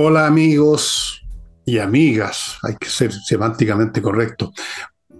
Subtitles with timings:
[0.00, 1.26] Hola amigos
[1.66, 4.52] y amigas, hay que ser semánticamente correcto.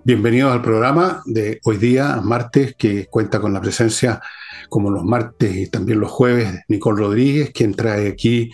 [0.04, 4.20] Bienvenidos al programa de hoy día, martes, que cuenta con la presencia,
[4.68, 8.52] como los martes y también los jueves, Nicole Rodríguez, quien trae aquí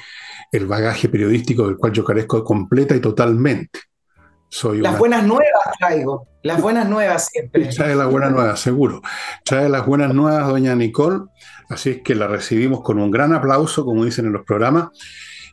[0.51, 3.81] el bagaje periodístico del cual yo carezco completa y totalmente.
[4.49, 7.67] Soy las buenas nuevas traigo, las buenas nuevas siempre.
[7.67, 9.03] Trae las buenas nuevas, seguro.
[9.45, 11.25] Trae las buenas nuevas, doña Nicole.
[11.69, 14.89] Así es que la recibimos con un gran aplauso, como dicen en los programas.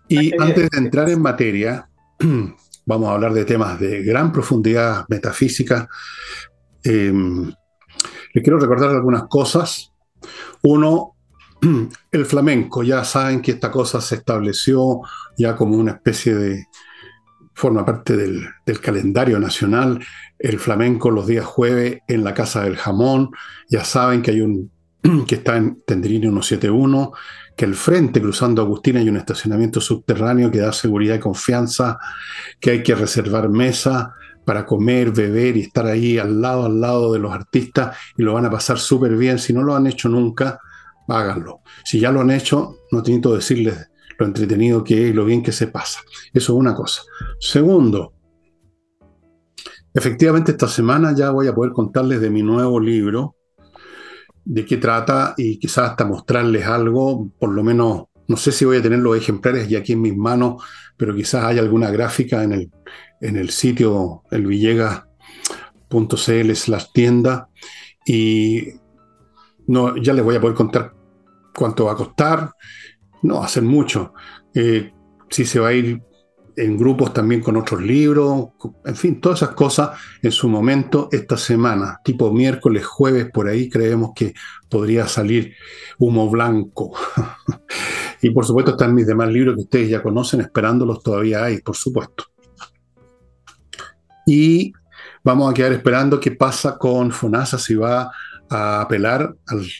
[0.08, 1.90] Y antes de entrar en materia,
[2.86, 5.88] vamos a hablar de temas de gran profundidad metafísica.
[6.84, 7.14] Eh,
[8.34, 9.91] les quiero recordar algunas cosas.
[10.64, 11.16] Uno,
[12.12, 12.84] el flamenco.
[12.84, 15.02] Ya saben que esta cosa se estableció
[15.38, 16.66] ya como una especie de,
[17.54, 20.04] forma parte del, del, calendario nacional.
[20.40, 23.32] El flamenco los días jueves en la Casa del Jamón.
[23.70, 24.72] Ya saben que hay un
[25.27, 27.12] que está en Tenderini 171,
[27.61, 31.99] que el frente cruzando Agustina hay un estacionamiento subterráneo que da seguridad y confianza,
[32.59, 37.13] que hay que reservar mesa para comer, beber y estar ahí al lado, al lado
[37.13, 39.37] de los artistas y lo van a pasar súper bien.
[39.37, 40.59] Si no lo han hecho nunca,
[41.07, 41.59] háganlo.
[41.85, 45.43] Si ya lo han hecho, no que decirles lo entretenido que es y lo bien
[45.43, 45.99] que se pasa.
[46.34, 47.03] Eso es una cosa.
[47.40, 48.15] Segundo,
[49.93, 53.35] efectivamente esta semana ya voy a poder contarles de mi nuevo libro,
[54.45, 58.77] de qué trata y quizás hasta mostrarles algo, por lo menos, no sé si voy
[58.77, 60.63] a tener los ejemplares ya aquí en mis manos,
[60.97, 62.71] pero quizás haya alguna gráfica en el,
[63.21, 67.47] en el sitio elvillegas.cl slash tienda.
[68.06, 68.67] Y
[69.67, 70.94] no, ya les voy a poder contar
[71.56, 72.51] cuánto va a costar,
[73.23, 74.13] no hacer mucho,
[74.53, 74.94] eh,
[75.29, 76.01] si se va a ir
[76.56, 78.50] en grupos también con otros libros,
[78.85, 79.91] en fin, todas esas cosas
[80.22, 84.34] en su momento esta semana, tipo miércoles, jueves, por ahí creemos que
[84.69, 85.56] podría salir
[85.97, 86.94] humo blanco.
[88.22, 91.75] y por supuesto están mis demás libros que ustedes ya conocen, esperándolos todavía hay, por
[91.75, 92.25] supuesto.
[94.25, 94.74] Y
[95.24, 98.12] vamos a quedar esperando qué pasa con FONASA, si va
[98.50, 99.36] a apelar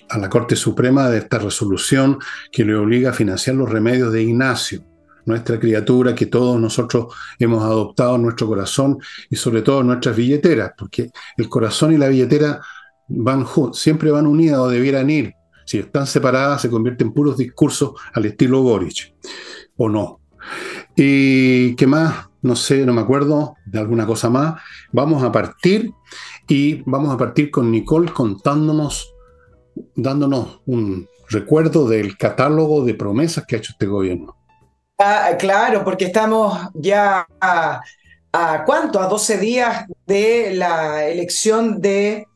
[0.10, 2.20] a la Corte Suprema de esta resolución
[2.52, 4.91] que le obliga a financiar los remedios de Ignacio
[5.26, 9.00] nuestra criatura que todos nosotros hemos adoptado en nuestro corazón
[9.30, 12.62] y sobre todo en nuestras billeteras, porque el corazón y la billetera
[13.08, 15.34] van siempre van unidas o debieran ir.
[15.66, 19.14] Si están separadas, se convierten en puros discursos al estilo Boric,
[19.78, 20.20] o no.
[20.96, 22.30] ¿Y qué más?
[22.42, 24.62] No sé, no me acuerdo de alguna cosa más.
[24.92, 25.92] Vamos a partir
[26.48, 29.14] y vamos a partir con Nicole contándonos,
[29.96, 34.41] dándonos un recuerdo del catálogo de promesas que ha hecho este gobierno.
[35.04, 37.82] Ah, claro, porque estamos ya a,
[38.68, 42.28] cuánto, a 12 días de la elección de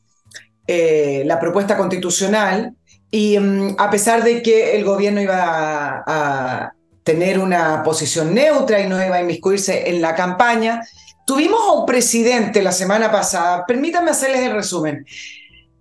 [0.65, 2.75] eh, la propuesta constitucional.
[3.11, 6.71] Y mm, a pesar de que el gobierno iba a,
[7.03, 10.81] tener una posición neutra y no iba a inmiscuirse en la campaña,
[11.27, 15.05] tuvimos a un presidente la semana pasada, permítanme hacerles el resumen,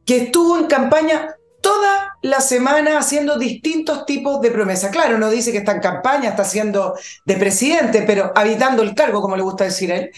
[0.04, 4.90] que estuvo en campaña toda la semana haciendo distintos tipos de promesas.
[4.90, 6.94] Claro, no dice que está en campaña, está siendo
[7.26, 10.10] de presidente, pero habitando el cargo, como le gusta decir a él.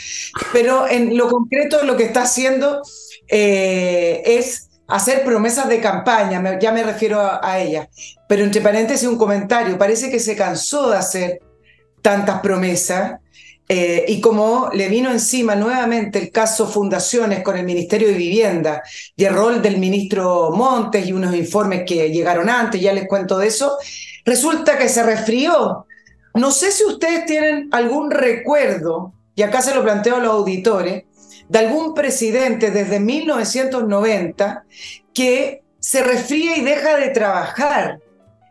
[0.53, 2.81] Pero en lo concreto lo que está haciendo
[3.27, 7.89] eh, es hacer promesas de campaña, ya me refiero a, a ella.
[8.29, 11.41] Pero entre paréntesis un comentario, parece que se cansó de hacer
[12.03, 13.19] tantas promesas
[13.69, 18.83] eh, y como le vino encima nuevamente el caso Fundaciones con el Ministerio de Vivienda
[19.17, 23.39] y el rol del ministro Montes y unos informes que llegaron antes, ya les cuento
[23.39, 23.77] de eso,
[24.25, 25.87] resulta que se resfrió.
[26.35, 31.05] No sé si ustedes tienen algún recuerdo, y acá se lo planteo a los auditores,
[31.49, 34.65] de algún presidente desde 1990
[35.13, 38.01] que se resfría y deja de trabajar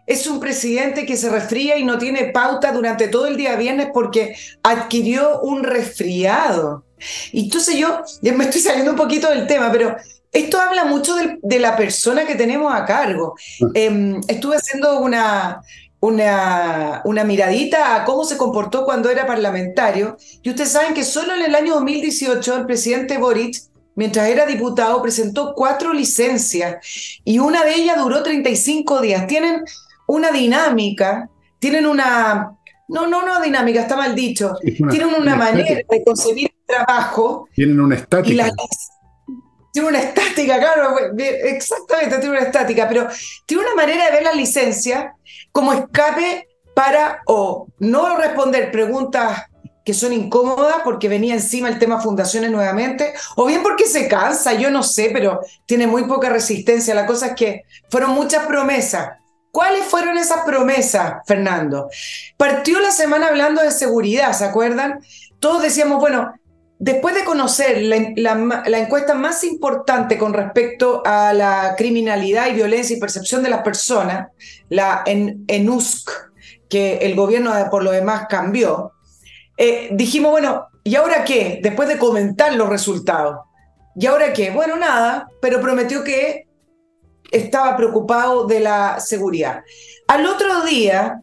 [0.05, 3.89] es un presidente que se resfría y no tiene pauta durante todo el día viernes
[3.93, 6.85] porque adquirió un resfriado.
[7.31, 9.95] Y entonces yo, me estoy saliendo un poquito del tema, pero
[10.31, 13.35] esto habla mucho de, la persona que tenemos a cargo.
[13.61, 13.67] Ah.
[13.73, 15.61] Em, estuve haciendo una,
[15.99, 21.33] una, una, miradita a cómo se comportó cuando era parlamentario y ustedes saben que solo
[21.33, 23.55] en el año 2018 el presidente Boric
[23.95, 26.77] mientras era diputado, presentó cuatro licencias
[27.23, 29.25] y una de ellas duró 35 días.
[29.27, 29.63] Tienen
[30.07, 31.29] una dinámica,
[31.59, 32.51] tienen una,
[32.87, 37.47] no, no, no dinámica, está mal dicho, tienen una, manera de concebir el trabajo.
[37.53, 38.51] Tienen una estática.
[39.71, 43.07] tiene una estática, claro, exactamente, tiene una estática, pero
[43.45, 45.15] tiene una manera de ver la licencia
[45.51, 49.43] como escape para o no responder preguntas
[49.85, 54.53] que son incómodas porque venía encima el tema fundaciones nuevamente, o bien porque se cansa,
[54.53, 56.95] yo no sé, pero tiene muy poca resistencia.
[56.95, 59.19] La cosa es que fueron muchas promesas
[59.55, 61.89] ¿Cuáles fueron esas promesas, Fernando?
[62.35, 64.99] Partió la semana hablando de seguridad, ¿se acuerdan?
[65.39, 66.33] Todos decíamos, bueno,
[66.77, 67.81] después de conocer
[68.17, 73.61] la, encuesta más importante con respecto a la criminalidad y violencia y percepción de las
[73.61, 74.27] personas,
[74.67, 76.11] la en, ENUSC,
[76.67, 78.91] que el gobierno por lo demás cambió,
[79.55, 81.61] eh, dijimos, bueno, ¿y ahora qué?
[81.63, 83.37] Después de comentar los resultados.
[83.95, 84.51] ¿Y ahora qué?
[84.51, 86.44] Bueno, nada, pero prometió que
[87.31, 89.63] estaba preocupado de la seguridad.
[90.07, 91.21] Al otro día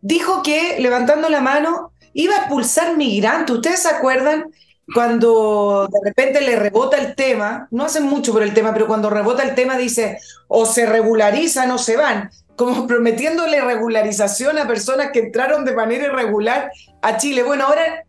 [0.00, 3.56] dijo que levantando la mano iba a expulsar migrantes.
[3.56, 4.50] ¿Ustedes se acuerdan
[4.94, 7.68] cuando de repente le rebota el tema?
[7.70, 10.18] No hacen mucho por el tema, pero cuando rebota el tema dice
[10.48, 16.06] o se regularizan o se van, como prometiéndole regularización a personas que entraron de manera
[16.06, 16.70] irregular
[17.02, 17.42] a Chile.
[17.42, 18.04] Bueno, ahora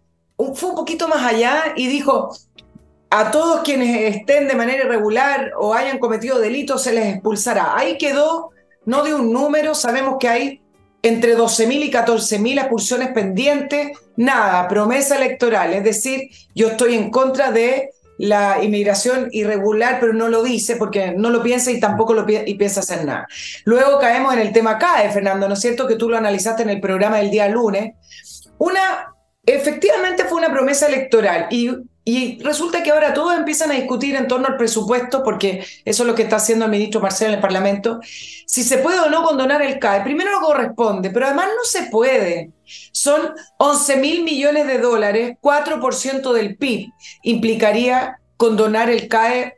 [0.56, 2.36] fue un poquito más allá y dijo,
[3.12, 7.78] a todos quienes estén de manera irregular o hayan cometido delitos se les expulsará.
[7.78, 8.52] Ahí quedó,
[8.86, 10.62] no de un número, sabemos que hay
[11.04, 17.52] entre 12.000 y 14.000 expulsiones pendientes, nada, promesa electoral, es decir, yo estoy en contra
[17.52, 22.26] de la inmigración irregular, pero no lo dice porque no lo piensa y tampoco lo
[22.30, 23.28] y piensa hacer nada.
[23.66, 25.88] Luego caemos en el tema CAE, Fernando, ¿no es cierto?
[25.88, 27.96] Que tú lo analizaste en el programa del día lunes.
[28.60, 31.72] Una, efectivamente fue una promesa electoral y
[32.04, 36.08] y resulta que ahora todos empiezan a discutir en torno al presupuesto, porque eso es
[36.08, 38.00] lo que está haciendo el ministro Marcelo en el Parlamento,
[38.48, 40.04] si se puede o no condonar el CAE.
[40.04, 42.52] Primero no corresponde, pero además no se puede.
[42.92, 46.90] Son 11 mil millones de dólares, 4% del PIB.
[47.22, 49.58] Implicaría condonar el CAE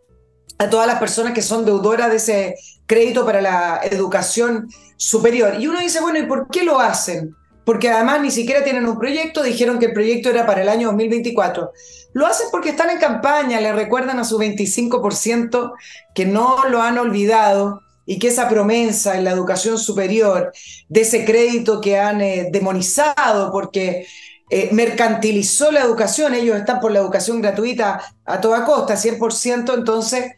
[0.57, 2.56] a todas las personas que son deudoras de ese
[2.86, 4.68] crédito para la educación
[4.98, 5.56] superior.
[5.60, 7.36] Y uno dice, bueno, ¿y por qué lo hacen?
[7.66, 10.88] Porque además ni siquiera tienen un proyecto, dijeron que el proyecto era para el año
[10.90, 11.72] 2024.
[12.13, 15.74] Lo hacen porque están en campaña, le recuerdan a su 25%
[16.13, 20.51] que no lo han olvidado y que esa promesa en la educación superior,
[20.89, 24.06] de ese crédito que han eh, demonizado porque
[24.50, 30.33] eh, mercantilizó la educación, ellos están por la educación gratuita a toda costa, 100%, entonces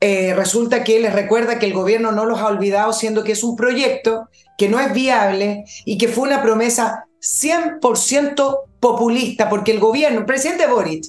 [0.00, 3.42] eh, resulta que les recuerda que el gobierno no los ha olvidado, siendo que es
[3.42, 9.80] un proyecto que no es viable y que fue una promesa 100% populista, porque el
[9.80, 11.06] gobierno, el presidente Boric,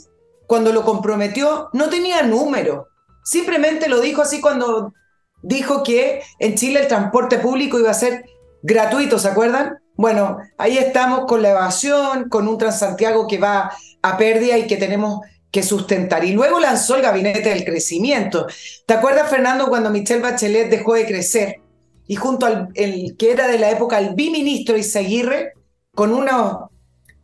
[0.48, 2.88] cuando lo comprometió, no tenía número.
[3.24, 4.94] Simplemente lo dijo así cuando
[5.44, 8.26] dijo que en Chile el transporte público iba a ser
[8.64, 9.78] gratuito, ¿se acuerdan?
[9.96, 13.72] Bueno, ahí estamos con la evasión, con un Transantiago que va
[14.02, 15.22] a pérdida y que tenemos
[15.52, 16.26] que sustentar.
[16.26, 18.48] Y luego lanzó el gabinete del crecimiento.
[18.88, 21.62] ¿Te acuerdas, Fernando, cuando Michelle Bachelet dejó de crecer
[22.08, 25.54] y junto al el, que era de la época el biministro Izaguirre,
[25.94, 26.70] con unos,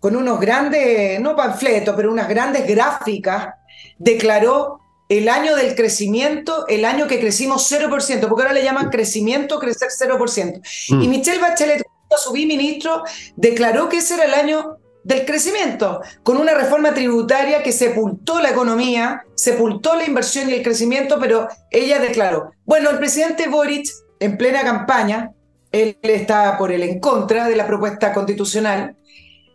[0.04, 3.54] con unos grandes, no panfletos, pero unas grandes gráficas,
[3.98, 9.60] declaró el año del crecimiento, el año que crecimos 0%, porque ahora le llaman crecimiento,
[9.60, 10.62] crecer 0%.
[10.90, 11.02] Mm.
[11.02, 11.84] Y Michelle Bachelet,
[12.22, 13.04] su biministro,
[13.38, 18.50] declaró que ese era el año del crecimiento, con una reforma tributaria que sepultó la
[18.50, 23.88] economía, sepultó la inversión y el crecimiento, pero ella declaró, bueno, el presidente Boric,
[24.20, 25.32] en plena campaña,
[25.72, 28.98] él está por el en contra de la propuesta constitucional,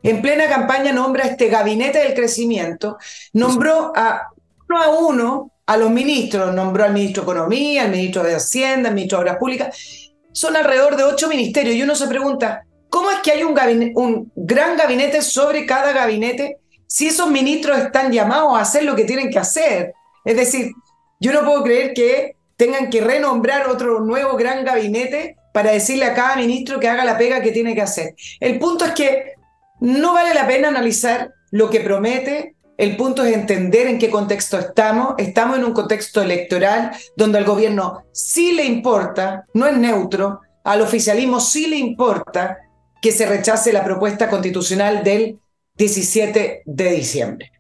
[0.03, 2.99] en plena campaña nombra este gabinete del crecimiento,
[3.33, 4.29] nombró a
[4.69, 8.89] uno a uno a los ministros, nombró al ministro de Economía, al ministro de Hacienda,
[8.89, 13.11] al ministro de Obras Públicas, son alrededor de ocho ministerios y uno se pregunta, ¿Cómo
[13.11, 13.57] es que hay un,
[13.95, 19.05] un gran gabinete sobre cada gabinete si esos ministros están llamados a hacer lo que
[19.05, 19.93] tienen que hacer?
[20.25, 20.73] Es decir,
[21.21, 26.15] yo no puedo creer que tengan que renombrar otro nuevo gran gabinete para decirle a
[26.15, 28.15] cada ministro que haga la pega que tiene que hacer.
[28.41, 29.35] El punto es que
[29.81, 34.57] no vale la pena analizar lo que promete, el punto es entender en qué contexto
[34.57, 35.15] estamos.
[35.19, 40.83] Estamos en un contexto electoral donde al gobierno sí le importa, no es neutro, al
[40.83, 42.59] oficialismo sí le importa
[43.03, 45.41] que se rechace la propuesta constitucional del
[45.77, 47.51] 17 de diciembre.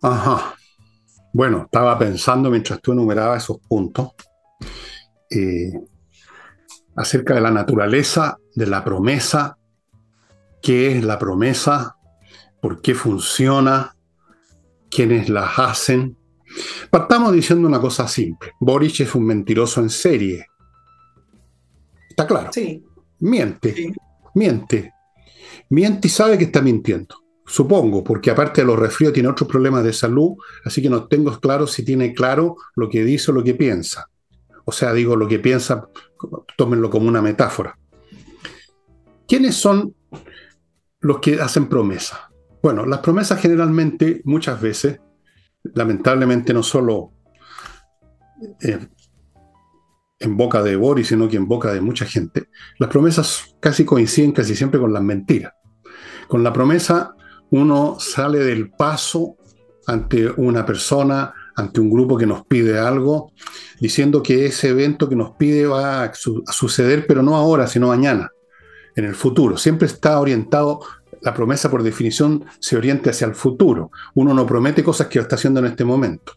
[0.00, 0.54] Ajá.
[1.32, 4.12] Bueno, estaba pensando mientras tú enumerabas esos puntos
[5.30, 5.72] eh,
[6.98, 9.56] acerca de la naturaleza de la promesa,
[10.60, 11.96] qué es la promesa,
[12.60, 13.94] por qué funciona,
[14.90, 16.16] quiénes las hacen.
[16.90, 18.52] Partamos diciendo una cosa simple.
[18.60, 20.46] Boric es un mentiroso en serie.
[22.10, 22.50] Está claro.
[22.52, 22.84] Sí.
[23.20, 23.92] Miente.
[24.34, 24.92] Miente.
[25.70, 27.14] Miente y sabe que está mintiendo.
[27.46, 30.32] Supongo, porque aparte de los resfríos tiene otros problemas de salud,
[30.64, 34.10] así que no tengo claro si tiene claro lo que dice o lo que piensa.
[34.64, 35.88] O sea, digo lo que piensa,
[36.56, 37.78] tómenlo como una metáfora.
[39.26, 39.94] ¿Quiénes son
[41.00, 42.18] los que hacen promesas?
[42.62, 45.00] Bueno, las promesas generalmente, muchas veces,
[45.74, 47.12] lamentablemente no solo
[48.60, 48.88] eh,
[50.18, 52.48] en boca de Boris, sino que en boca de mucha gente,
[52.78, 55.52] las promesas casi coinciden casi siempre con las mentiras.
[56.26, 57.14] Con la promesa
[57.50, 59.36] uno sale del paso
[59.86, 63.32] ante una persona, ante un grupo que nos pide algo,
[63.80, 68.30] diciendo que ese evento que nos pide va a, suceder, pero no ahora, sino mañana,
[68.94, 69.56] en el futuro.
[69.56, 70.80] Siempre está orientado,
[71.20, 73.90] la promesa por definición se orienta hacia el futuro.
[74.14, 76.34] Uno no promete cosas que está haciendo en este momento.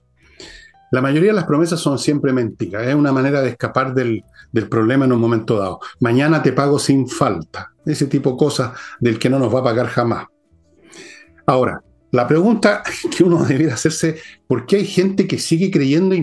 [0.92, 4.68] La mayoría de las promesas son siempre mentiras, es una manera de escapar del, del
[4.68, 5.80] problema en un momento dado.
[6.00, 9.64] Mañana te pago sin falta, ese tipo de cosas del que no nos va a
[9.66, 10.26] pagar jamás.
[11.46, 12.84] Ahora, la pregunta
[13.18, 16.16] que uno debería hacerse, ¿por qué hay gente que sigue creyendo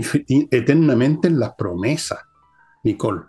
[0.51, 2.19] eternamente en las promesas,
[2.85, 3.23] Nicole?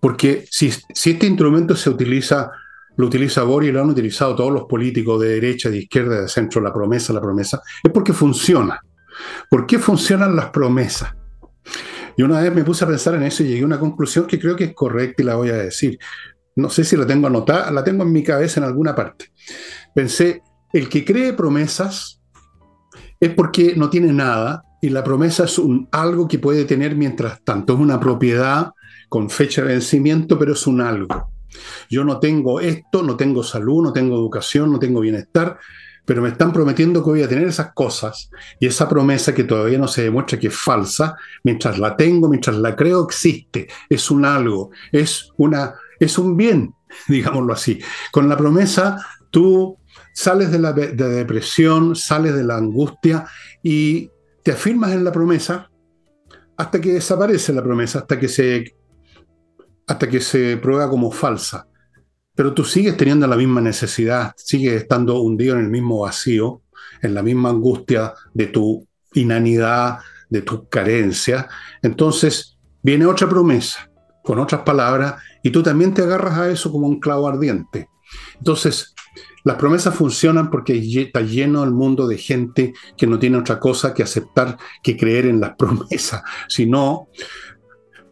[0.00, 2.50] Porque si, este instrumento se utiliza,
[2.96, 6.28] lo utiliza Boris y lo han utilizado todos los políticos de derecha, de izquierda, de
[6.28, 8.80] centro, la promesa, la promesa, es porque funciona.
[9.48, 11.14] ¿Por qué funcionan las promesas?
[12.16, 14.40] Y una vez me puse a pensar en eso y llegué a una conclusión que
[14.40, 15.98] creo que es correcta y la voy a decir.
[16.56, 19.26] No sé si la tengo anotada, la tengo en mi cabeza en alguna parte.
[19.94, 22.20] Pensé, el que cree promesas
[23.20, 27.42] es porque no tiene nada y la promesa es un, algo que puede tener mientras
[27.44, 27.74] tanto.
[27.74, 28.72] Es una propiedad
[29.08, 31.30] con fecha de vencimiento, pero es un algo.
[31.88, 35.58] Yo no tengo esto, no tengo salud, no tengo educación, no tengo bienestar,
[36.04, 39.78] pero me están prometiendo que voy a tener esas cosas y esa promesa que todavía
[39.78, 41.14] no se demuestra que es falsa,
[41.44, 46.74] mientras la tengo, mientras la creo, existe, es un algo, es, una, es un bien,
[47.08, 47.78] digámoslo así.
[48.10, 48.96] Con la promesa
[49.30, 49.78] tú
[50.12, 53.26] sales de la depresión, sales de la angustia
[53.62, 54.10] y
[54.42, 55.70] te afirmas en la promesa
[56.56, 58.76] hasta que desaparece la promesa, hasta que se,
[59.86, 61.66] hasta que se prueba como falsa.
[62.34, 66.62] Pero tú sigues teniendo la misma necesidad, sigues estando hundido en el mismo vacío,
[67.02, 69.98] en la misma angustia de tu inanidad,
[70.30, 71.48] de tu carencia.
[71.82, 73.90] Entonces viene otra promesa,
[74.22, 77.88] con otras palabras, y tú también te agarras a eso como un clavo ardiente.
[78.38, 78.94] Entonces,
[79.44, 83.92] las promesas funcionan porque está lleno el mundo de gente que no tiene otra cosa
[83.92, 86.22] que aceptar que creer en las promesas.
[86.48, 87.08] Si no,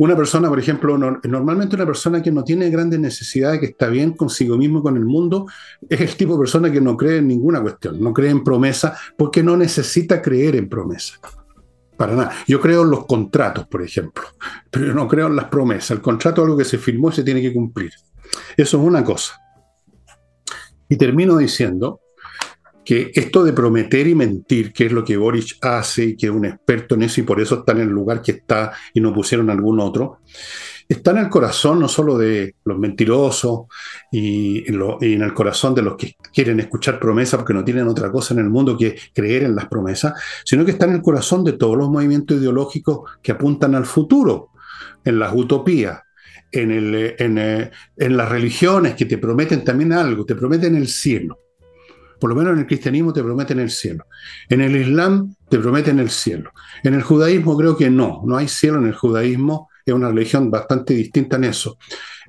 [0.00, 4.12] una persona, por ejemplo, normalmente una persona que no tiene grandes necesidades, que está bien
[4.12, 5.46] consigo mismo con el mundo,
[5.90, 8.98] es el tipo de persona que no cree en ninguna cuestión, no cree en promesas
[9.18, 11.20] porque no necesita creer en promesas.
[11.98, 12.32] Para nada.
[12.48, 14.24] Yo creo en los contratos, por ejemplo,
[14.70, 15.90] pero yo no creo en las promesas.
[15.90, 17.92] El contrato es algo que se firmó y se tiene que cumplir.
[18.56, 19.38] Eso es una cosa.
[20.90, 22.00] Y termino diciendo
[22.84, 26.32] que esto de prometer y mentir, que es lo que Boric hace y que es
[26.32, 29.14] un experto en eso y por eso está en el lugar que está y no
[29.14, 30.18] pusieron algún otro,
[30.88, 33.66] está en el corazón no solo de los mentirosos
[34.10, 38.34] y, en el corazón de los que quieren escuchar promesas porque no tienen otra cosa
[38.34, 41.52] en el mundo que creer en las promesas, sino que está en el corazón de
[41.52, 44.48] todos los movimientos ideológicos que apuntan al futuro,
[45.04, 46.00] en las utopías,
[46.52, 51.38] eh, en, las religiones que te prometen también algo, te prometen el cielo.
[52.18, 54.04] Por lo menos en el cristianismo te prometen el cielo.
[54.48, 56.52] En el islam te prometen el cielo.
[56.82, 60.50] En el judaísmo creo que no, no hay cielo en el judaísmo, es una religión
[60.50, 61.78] bastante distinta en eso.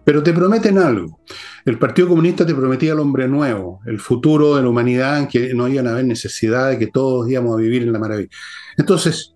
[0.03, 1.21] Pero te prometen algo.
[1.65, 5.53] El Partido Comunista te prometía el hombre nuevo, el futuro de la humanidad, en que
[5.53, 8.29] no iban a haber necesidad que todos íbamos a vivir en la maravilla.
[8.77, 9.35] Entonces,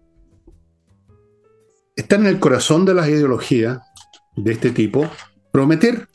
[1.96, 3.80] está en el corazón de las ideologías
[4.36, 5.10] de este tipo,
[5.52, 6.08] prometer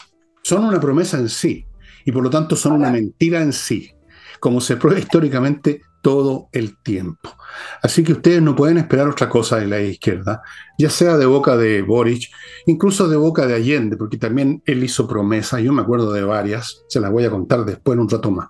[0.42, 1.66] son una promesa en sí
[2.04, 3.92] y por lo tanto son una mentira en sí,
[4.38, 7.36] como se prueba históricamente todo el tiempo.
[7.82, 10.42] Así que ustedes no pueden esperar otra cosa de la izquierda,
[10.78, 12.30] ya sea de boca de Boric,
[12.66, 16.84] incluso de boca de Allende, porque también él hizo promesas, yo me acuerdo de varias,
[16.88, 18.48] se las voy a contar después en un rato más.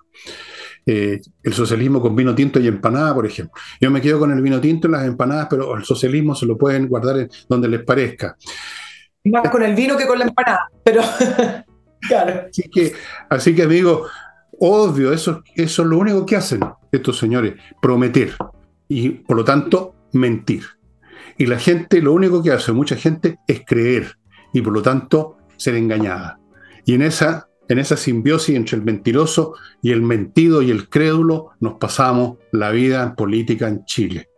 [0.85, 3.53] Eh, el socialismo con vino tinto y empanada, por ejemplo.
[3.79, 6.57] Yo me quedo con el vino tinto y las empanadas, pero el socialismo se lo
[6.57, 8.35] pueden guardar donde les parezca.
[9.25, 11.01] Más con el vino que con la empanada, pero
[12.07, 12.47] claro.
[12.49, 12.93] Así que,
[13.29, 14.07] así que amigo,
[14.59, 16.61] obvio, eso, eso es lo único que hacen
[16.91, 18.35] estos señores, prometer
[18.87, 20.63] y por lo tanto mentir.
[21.37, 24.17] Y la gente, lo único que hace mucha gente es creer
[24.53, 26.39] y por lo tanto ser engañada.
[26.85, 31.51] Y en esa, en esa simbiosis entre el mentiroso y el mentido y el crédulo
[31.59, 34.30] nos pasamos la vida en política en Chile.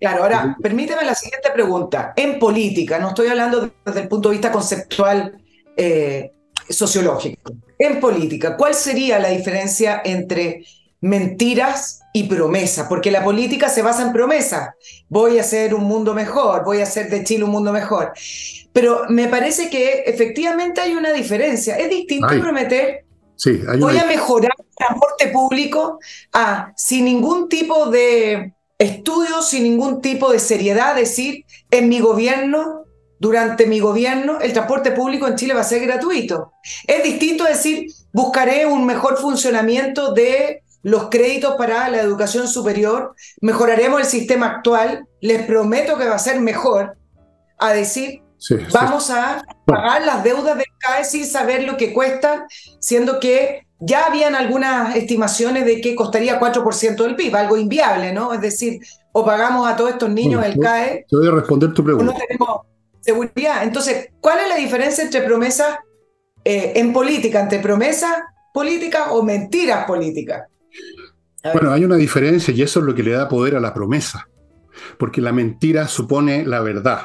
[0.00, 2.12] Claro, ahora permíteme la siguiente pregunta.
[2.16, 5.38] En política, no estoy hablando desde el punto de vista conceptual
[5.76, 6.32] eh,
[6.68, 7.52] sociológico.
[7.78, 10.64] En política, ¿cuál sería la diferencia entre
[11.00, 12.86] mentiras y promesas?
[12.88, 14.70] Porque la política se basa en promesas.
[15.08, 18.12] Voy a hacer un mundo mejor, voy a hacer de Chile un mundo mejor.
[18.72, 21.76] Pero me parece que efectivamente hay una diferencia.
[21.76, 23.04] Es distinto prometer
[23.38, 26.00] Sí, Voy a mejorar el transporte público
[26.32, 32.84] a, sin ningún tipo de estudio sin ningún tipo de seriedad, decir, en mi gobierno
[33.20, 36.52] durante mi gobierno el transporte público en Chile va a ser gratuito.
[36.86, 44.00] Es distinto decir, buscaré un mejor funcionamiento de los créditos para la educación superior, mejoraremos
[44.00, 46.96] el sistema actual, les prometo que va a ser mejor,
[47.58, 48.22] a decir,
[48.72, 52.44] vamos a pagar las deudas del CAE sin saber lo que cuestan,
[52.78, 58.32] siendo que ya habían algunas estimaciones de que costaría 4% del PIB, algo inviable, ¿no?
[58.32, 58.80] Es decir,
[59.12, 61.06] o pagamos a todos estos niños el CAE.
[61.08, 62.12] Te voy a responder tu pregunta.
[62.12, 62.60] No tenemos
[63.00, 63.62] seguridad.
[63.62, 65.78] Entonces, ¿cuál es la diferencia entre promesas
[66.44, 68.12] eh, en política, entre promesas
[68.52, 70.46] políticas o mentiras políticas?
[71.52, 74.28] Bueno, hay una diferencia y eso es lo que le da poder a la promesa,
[74.98, 77.02] porque la mentira supone la verdad.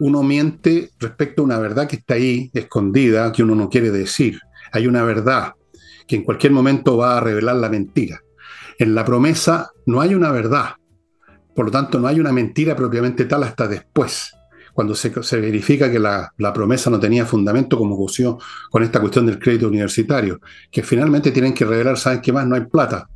[0.00, 4.40] Uno miente respecto a una verdad que está ahí, escondida, que uno no quiere decir.
[4.72, 5.52] Hay una verdad
[6.06, 8.20] que en cualquier momento va a revelar la mentira.
[8.78, 10.74] En la promesa no hay una verdad,
[11.54, 14.32] por lo tanto no hay una mentira propiamente tal hasta después,
[14.72, 18.38] cuando se, verifica que la, promesa no tenía fundamento, como ocurrió
[18.70, 22.44] con esta cuestión del crédito universitario, que finalmente tienen que revelar, ¿saben qué más?
[22.46, 23.08] No hay plata.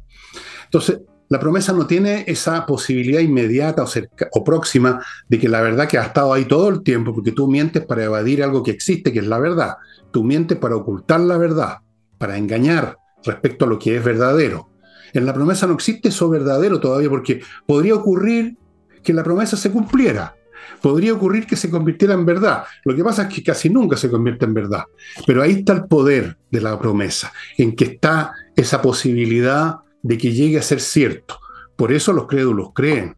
[0.64, 3.88] Entonces, la promesa no tiene esa posibilidad inmediata o,
[4.32, 7.48] o, próxima de que la verdad que ha estado ahí todo el tiempo, porque tú
[7.48, 9.74] mientes para evadir algo que existe, que es la verdad.
[10.12, 11.78] Tú mientes para ocultar la verdad
[12.18, 14.70] para engañar respecto a lo que es verdadero.
[15.12, 18.56] En la promesa no existe eso verdadero todavía porque podría ocurrir
[19.02, 20.34] que la promesa se cumpliera.
[20.82, 22.64] Podría ocurrir que se convirtiera en verdad.
[22.84, 24.84] Lo que pasa es que casi nunca se convierte en verdad.
[25.26, 30.32] Pero ahí está el poder de la promesa, en que está esa posibilidad de que
[30.32, 31.38] llegue a ser cierto.
[31.76, 33.16] Por eso los crédulos creen.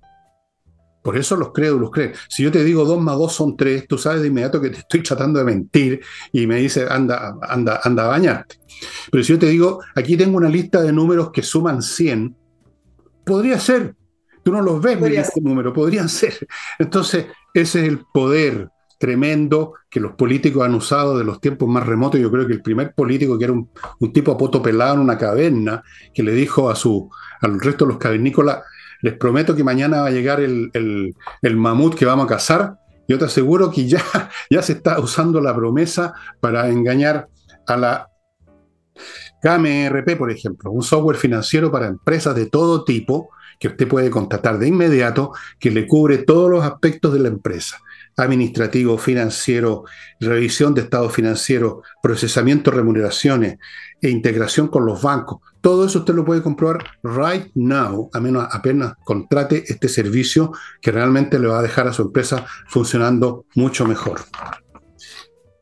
[1.02, 2.12] Por eso los crédulos creen.
[2.28, 4.78] Si yo te digo 2 más 2 son 3, tú sabes de inmediato que te
[4.78, 6.00] estoy tratando de mentir
[6.32, 8.56] y me dices, anda, anda, anda a bañarte.
[9.10, 12.36] Pero si yo te digo, aquí tengo una lista de números que suman 100,
[13.24, 13.94] podría ser.
[14.42, 16.34] Tú no los ves, este número, podrían ser.
[16.78, 21.86] Entonces, ese es el poder tremendo que los políticos han usado de los tiempos más
[21.86, 22.20] remotos.
[22.20, 25.16] Yo creo que el primer político, que era un, tipo a poto pelado en una
[25.16, 25.82] caverna,
[26.12, 27.10] que le dijo a su,
[27.40, 28.62] al resto de los cavernícolas,
[29.02, 32.76] les prometo que mañana va a llegar el, mamut que vamos a cazar.
[33.08, 34.02] Yo te aseguro que ya,
[34.50, 37.28] ya se está usando la promesa para engañar
[37.66, 38.06] a la
[39.42, 44.58] KMRP, por ejemplo, un software financiero para empresas de todo tipo que usted puede contratar
[44.58, 47.78] de inmediato, que le cubre todos los aspectos de la empresa
[48.16, 49.84] administrativo, financiero,
[50.18, 53.58] revisión de estado financiero, procesamiento de remuneraciones
[54.00, 55.40] e integración con los bancos.
[55.60, 60.90] Todo eso usted lo puede comprobar right now, a menos apenas contrate este servicio que
[60.90, 64.20] realmente le va a dejar a su empresa funcionando mucho mejor.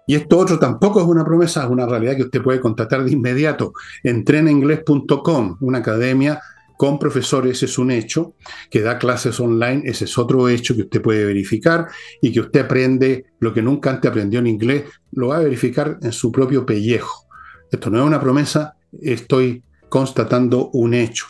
[0.06, 3.12] Y esto otro tampoco es una promesa, es una realidad que usted puede contratar de
[3.12, 3.74] inmediato.
[4.02, 6.40] Entrenainglés.com, una academia
[6.78, 8.34] con profesores es un hecho,
[8.70, 11.88] que da clases online, ese es otro hecho que usted puede verificar
[12.22, 15.98] y que usted aprende lo que nunca antes aprendió en inglés, lo va a verificar
[16.00, 17.26] en su propio pellejo.
[17.70, 21.27] Esto no es una promesa, estoy constatando un hecho.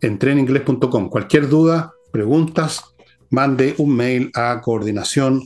[0.00, 1.08] Entreninglés.com.
[1.08, 2.82] Cualquier duda, preguntas,
[3.30, 5.44] mande un mail a coordinación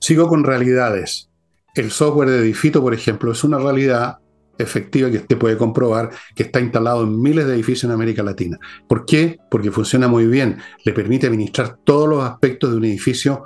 [0.00, 1.30] Sigo con realidades.
[1.74, 4.18] El software de Edifito, por ejemplo, es una realidad
[4.58, 8.58] efectiva que usted puede comprobar que está instalado en miles de edificios en América Latina.
[8.88, 9.38] ¿Por qué?
[9.50, 13.44] Porque funciona muy bien, le permite administrar todos los aspectos de un edificio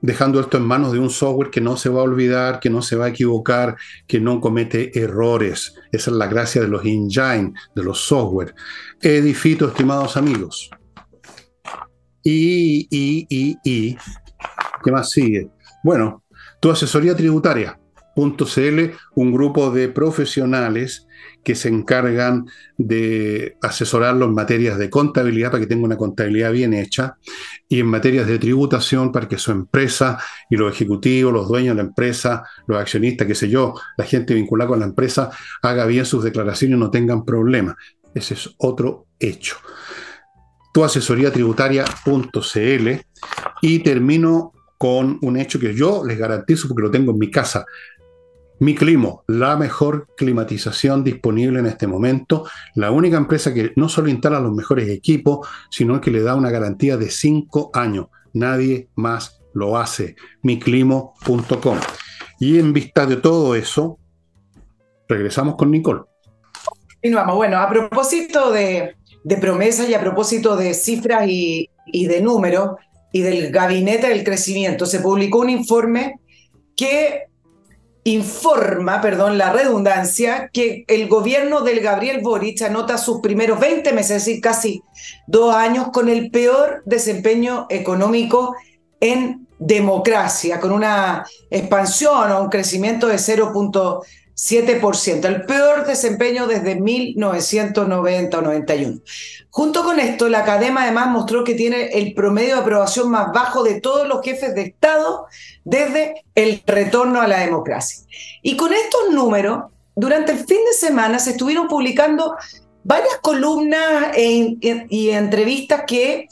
[0.00, 2.82] dejando esto en manos de un software que no se va a olvidar, que no
[2.82, 5.74] se va a equivocar, que no comete errores.
[5.92, 8.54] Esa es la gracia de los engine, de los software.
[9.00, 10.70] Edifito, estimados amigos.
[12.22, 13.96] Y, y, y, y,
[14.84, 15.50] ¿qué más sigue?
[15.82, 16.24] Bueno,
[16.60, 17.78] tu asesoría tributaria
[18.18, 21.06] .cl, un grupo de profesionales
[21.48, 22.44] que se encargan
[22.76, 27.16] de asesorarlo en materias de contabilidad para que tenga una contabilidad bien hecha
[27.66, 30.18] y en materias de tributación para que su empresa
[30.50, 34.34] y los ejecutivos, los dueños de la empresa, los accionistas, qué sé yo, la gente
[34.34, 35.30] vinculada con la empresa
[35.62, 37.76] haga bien sus declaraciones y no tengan problemas.
[38.14, 39.56] Ese es otro hecho.
[40.74, 42.88] Tu asesoría tributaria.cl
[43.62, 47.64] y termino con un hecho que yo les garantizo porque lo tengo en mi casa.
[48.60, 52.44] Mi Climo, la mejor climatización disponible en este momento,
[52.74, 56.50] la única empresa que no solo instala los mejores equipos, sino que le da una
[56.50, 58.06] garantía de cinco años.
[58.32, 60.16] Nadie más lo hace.
[60.42, 61.78] miclimo.com.
[62.40, 63.98] Y en vista de todo eso,
[65.08, 66.02] regresamos con Nicole.
[66.94, 67.36] Continuamos.
[67.36, 68.96] Bueno, a propósito de,
[69.40, 72.70] promesas y a propósito de cifras y, y de números
[73.12, 76.20] y del gabinete del crecimiento, se publicó un informe
[76.76, 77.28] que
[78.12, 84.16] informa, perdón, la redundancia, que el gobierno del Gabriel Boric anota sus primeros 20 meses,
[84.16, 84.82] es decir, casi
[85.26, 88.54] dos años, con el peor desempeño económico
[89.00, 93.18] en democracia, con una expansión o un crecimiento de
[94.38, 99.00] 0.7%, el peor desempeño desde 1990 o 91.
[99.50, 103.64] Junto con esto, la Academia además mostró que tiene el promedio de aprobación más bajo
[103.64, 105.26] de todos los jefes de Estado
[105.64, 108.04] desde el retorno a la democracia.
[108.40, 109.64] Y con estos números,
[109.96, 112.36] durante el fin de semana se estuvieron publicando
[112.84, 114.56] varias columnas e
[114.88, 116.28] y entrevistas que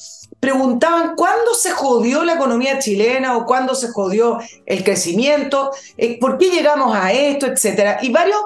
[0.46, 6.38] preguntaban cuándo se jodió la economía chilena o cuándo se jodió el crecimiento, eh, por
[6.38, 7.98] qué llegamos a esto, etcétera.
[8.00, 8.38] Y varios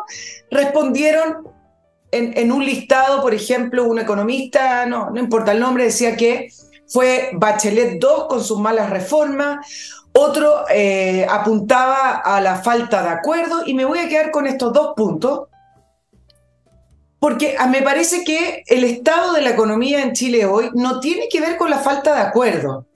[0.51, 1.47] respondieron
[2.11, 6.49] en, un listado, por ejemplo, un economista, no, no importa el nombre, decía que
[6.87, 9.59] fue Bachelet 2 con sus malas reformas,
[10.15, 14.73] otro eh, apuntaba a la falta de acuerdo y me voy a quedar con estos
[14.73, 15.49] dos puntos,
[17.21, 21.41] porque me parece que el estado de la economía en Chile hoy no tiene que
[21.41, 22.87] ver con la falta de acuerdo.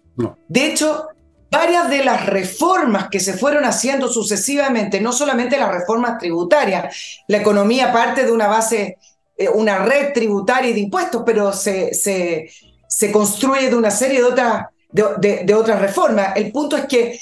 [0.49, 1.09] De hecho,
[1.51, 7.37] varias de las reformas que se fueron haciendo sucesivamente, no solamente las reformas tributarias, la
[7.37, 8.97] economía parte de una base,
[9.37, 12.51] eh, una red tributaria y de impuestos, pero se, se,
[12.89, 16.35] se construye de una serie de otras, de, otras reformas.
[16.35, 17.21] El punto es que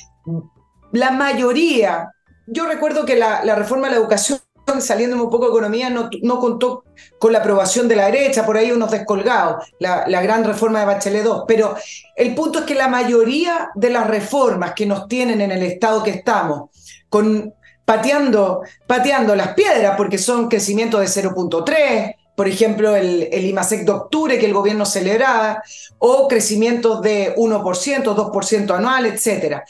[0.92, 2.12] la mayoría,
[2.46, 4.38] yo recuerdo que la, la reforma de la educación
[4.80, 6.84] saliendo un poco de economía, no, no, contó
[7.18, 10.86] con la aprobación de la derecha, por ahí unos descolgados, la, la, gran reforma de
[10.86, 11.44] Bachelet 2.
[11.46, 11.76] Pero
[12.16, 16.02] el punto es que la mayoría de las reformas que nos tienen en el estado
[16.02, 16.70] que estamos,
[17.08, 23.84] con, pateando, pateando las piedras, porque son crecimientos de 0.3, por ejemplo, el, el IMASEC
[23.84, 25.62] de octubre que el gobierno celebraba,
[25.98, 29.60] o crecimientos de 1%, 2% anual, etc.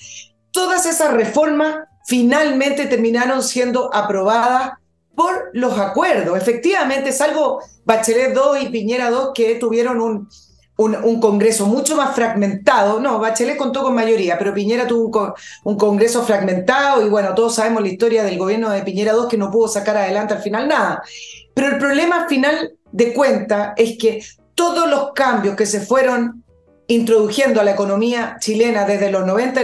[0.52, 4.72] Todas esas reformas finalmente terminaron siendo aprobadas
[5.14, 6.36] por los acuerdos.
[6.36, 10.28] Efectivamente, salvo Bachelet 2 y Piñera 2 que tuvieron un,
[10.76, 13.00] un, congreso mucho más fragmentado.
[13.00, 15.32] No, Bachelet contó con mayoría, pero Piñera tuvo un,
[15.64, 19.36] un, congreso fragmentado y bueno, todos sabemos la historia del gobierno de Piñera 2 que
[19.36, 21.02] no pudo sacar adelante al final nada.
[21.54, 24.22] Pero el problema final de cuenta es que
[24.54, 26.42] todos los cambios que se fueron
[26.86, 29.60] introduciendo a la economía chilena desde los 90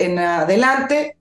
[0.00, 1.17] en adelante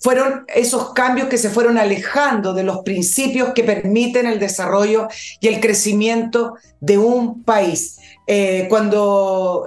[0.00, 5.08] fueron esos cambios que se fueron alejando de los principios que permiten el desarrollo
[5.40, 7.98] y el crecimiento de un país.
[8.26, 9.66] Eh, cuando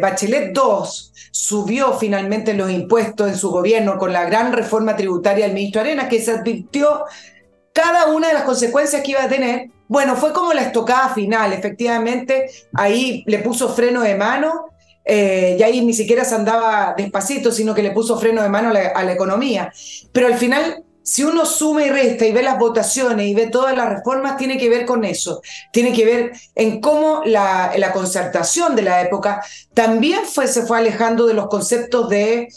[0.00, 0.88] Bachelet II
[1.30, 6.08] subió finalmente los impuestos en su gobierno con la gran reforma tributaria del ministro Arena,
[6.08, 7.04] que se advirtió
[7.74, 11.52] cada una de las consecuencias que iba a tener, bueno, fue como la estocada final,
[11.52, 14.70] efectivamente, ahí le puso freno de mano
[15.06, 18.70] eh, y ahí ni siquiera se andaba despacito, sino que le puso freno de mano
[18.70, 19.72] a la, economía.
[20.12, 23.76] Pero al final, si uno suma y resta y ve las votaciones y ve todas
[23.76, 25.40] las reformas, tiene que ver con eso.
[25.72, 29.42] Tiene que ver en cómo la, la concertación de la época
[29.74, 32.48] también fue, se fue alejando de los conceptos de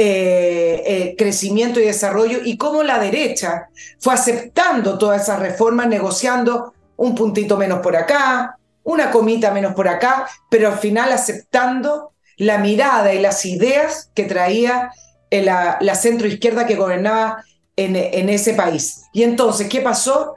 [0.00, 6.72] eh, eh, crecimiento y desarrollo y cómo la derecha fue aceptando todas esas reformas, negociando
[6.94, 8.57] un puntito menos por acá,
[8.88, 14.24] una comita menos por acá, pero al final aceptando la mirada y las ideas que
[14.24, 14.90] traía
[15.30, 17.44] eh, la, la centroizquierda que gobernaba
[17.76, 19.04] en, ese país.
[19.12, 20.34] Y entonces, ¿qué pasó?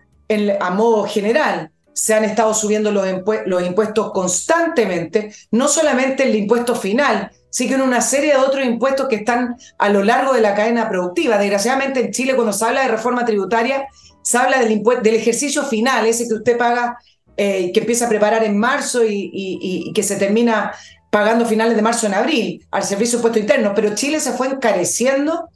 [0.59, 7.31] A modo general, se han estado subiendo los, impuestos constantemente, no solamente el impuesto final,
[7.49, 11.37] sino una serie de otros impuestos que están a lo largo de la cadena productiva.
[11.37, 13.87] Desgraciadamente en Chile cuando se habla de reforma tributaria,
[14.21, 16.97] se habla del ejercicio final, ese que usted paga
[17.43, 20.73] eh, que empieza a preparar en marzo y, que se termina
[21.10, 24.45] pagando finales de marzo en abril al servicio de puesto interno, pero Chile se fue
[24.45, 25.49] encareciendo,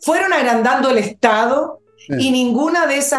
[0.00, 3.18] fueron agrandando el Estado y ninguna de esas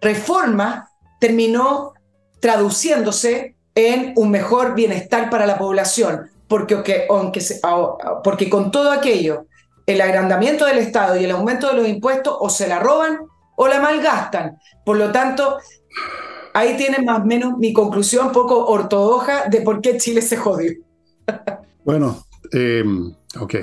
[0.00, 0.88] reformas
[1.20, 1.92] terminó
[2.40, 7.42] traduciéndose en un mejor bienestar para la población, porque, aunque
[8.24, 9.44] porque con todo aquello,
[9.84, 13.18] el agrandamiento del Estado y el aumento de los impuestos o se la roban
[13.56, 14.58] o la malgastan.
[14.82, 15.58] Por lo tanto,
[16.54, 20.72] ahí tienen más o menos mi conclusión poco ortodoxa de por qué Chile se jodió.
[21.84, 23.54] bueno, em, ok.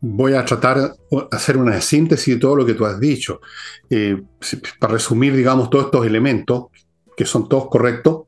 [0.00, 0.90] Voy a tratar de
[1.30, 3.40] hacer una síntesis de todo lo que tú has dicho.
[3.88, 4.20] Eh,
[4.80, 6.66] para resumir, digamos, todos estos elementos,
[7.16, 8.22] que son todos correctos,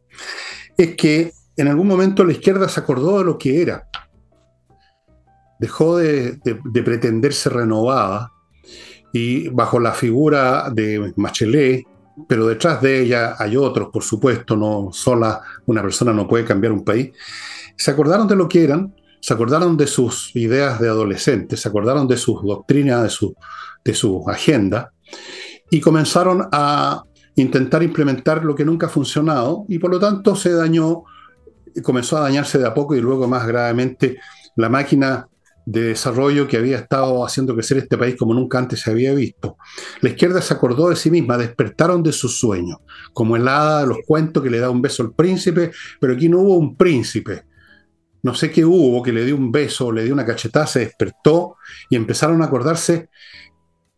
[0.77, 3.89] es que en algún momento la izquierda se acordó de lo que era.
[5.59, 8.33] Dejó de, de pretenderse renovada
[9.13, 11.85] y bajo la figura de Machelet,
[12.29, 16.73] pero detrás de ella hay otros, por supuesto, no sola una persona no puede cambiar
[16.73, 17.13] un país,
[17.77, 22.07] se acordaron de lo que eran, se acordaron de sus ideas de adolescentes, se acordaron
[22.07, 23.35] de sus doctrinas, de su,
[23.85, 24.93] de su agenda,
[25.71, 27.05] y comenzaron a
[27.37, 31.05] intentar implementar lo que nunca ha funcionado y por lo tanto se dañó,
[31.83, 34.19] comenzó a dañarse de a poco y luego más gravemente
[34.57, 35.27] la máquina
[35.67, 39.57] de desarrollo que había estado haciendo crecer este país como nunca antes se había visto.
[40.01, 43.87] La izquierda se acordó de sí misma, despertaron de su sueño, como el hada de
[43.87, 47.45] los cuentos que le da un beso al príncipe, pero aquí no hubo un príncipe.
[48.23, 51.57] No sé qué hubo, que le dio un beso, le dio una cachetada, se despertó
[51.91, 53.11] y empezaron a acordarse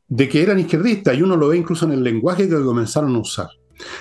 [0.08, 3.18] de que eran izquierdistas, y uno lo ve incluso en el lenguaje que comenzaron a
[3.18, 3.48] usar.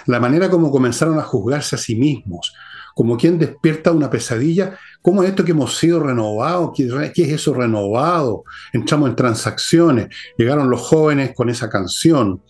[0.06, 2.54] La manera como comenzaron a juzgarse a sí mismos,
[2.96, 4.80] como quien despierta una pesadilla.
[5.02, 6.72] ¿Cómo es esto que hemos sido renovados?
[6.74, 6.86] ¿Qué,
[7.24, 8.46] es eso renovado?
[8.72, 10.08] Entramos en transacciones.
[10.38, 12.42] Llegaron los jóvenes con esa canción.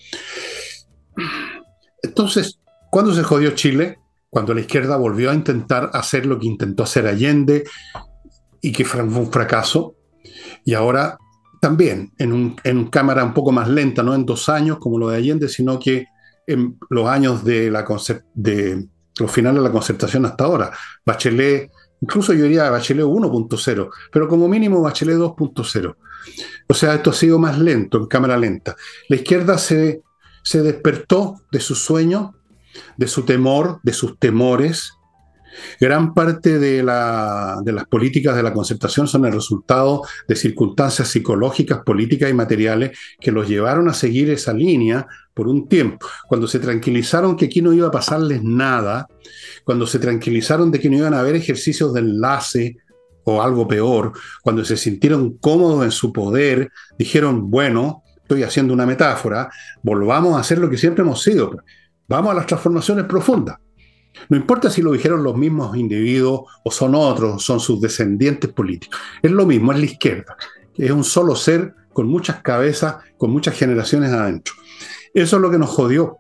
[2.02, 2.60] Entonces,
[2.92, 3.98] ¿cuándo se jodió Chile?
[4.30, 7.64] Cuando la izquierda volvió a intentar hacer lo que intentó hacer Allende
[8.62, 9.96] y que fue un fracaso.
[10.64, 11.18] Y ahora
[11.60, 15.18] también en, un, cámara un poco más lenta, no en dos años como lo de
[15.18, 16.06] Allende, sino que
[16.46, 17.84] en los años de la,
[18.36, 18.88] de,
[19.20, 20.72] los finales de la concertación hasta ahora.
[21.06, 25.96] Bachelet, incluso yo diría Bachelet 1.0, pero como mínimo Bachelet 2.0.
[26.68, 28.76] O sea, esto ha sido más lento, en cámara lenta.
[29.10, 30.02] La izquierda se,
[30.44, 32.36] se despertó de su sueño,
[32.98, 34.94] de su temor, de sus temores,
[35.80, 42.30] Gran parte de, las políticas de la concertación son el resultado de circunstancias psicológicas, políticas
[42.30, 46.08] y materiales que los llevaron a seguir esa línea por un tiempo.
[46.28, 49.08] Cuando se tranquilizaron que aquí no iba a pasarles nada,
[49.64, 52.78] cuando se tranquilizaron de que no iban a haber ejercicios de enlace
[53.26, 58.86] o algo peor, cuando se sintieron cómodos en su poder, dijeron, bueno, estoy haciendo una
[58.86, 59.50] metáfora,
[59.84, 61.58] volvamos a hacer lo que siempre hemos sido.
[62.08, 63.58] Vamos a las transformaciones profundas.
[64.30, 69.00] No importa si lo dijeron los mismos individuos o son otros, son sus descendientes políticos.
[69.22, 70.38] Es lo mismo, es la izquierda.
[70.78, 74.54] Es un solo ser con muchas cabezas, con muchas generaciones adentro.
[75.14, 76.18] Eso es lo que nos jodió,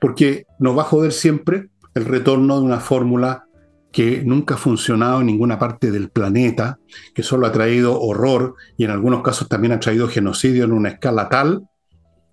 [0.00, 3.44] porque nos va a joder siempre el retorno de una fórmula
[3.92, 6.78] que nunca ha funcionado en ninguna parte del planeta,
[7.14, 10.90] que solo ha traído horror y en algunos casos también ha traído genocidio en una
[10.90, 11.66] escala tal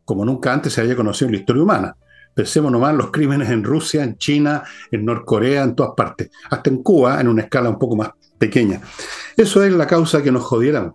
[0.06, 1.96] como nunca antes se haya conocido en la historia humana.
[2.34, 6.82] Pensemos nomás los crímenes en Rusia, en China, en Norcorea, en todas partes, hasta en
[6.82, 8.82] Cuba, en una escala un poco más pequeña.
[9.38, 10.94] Eso es la causa que nos jodieran.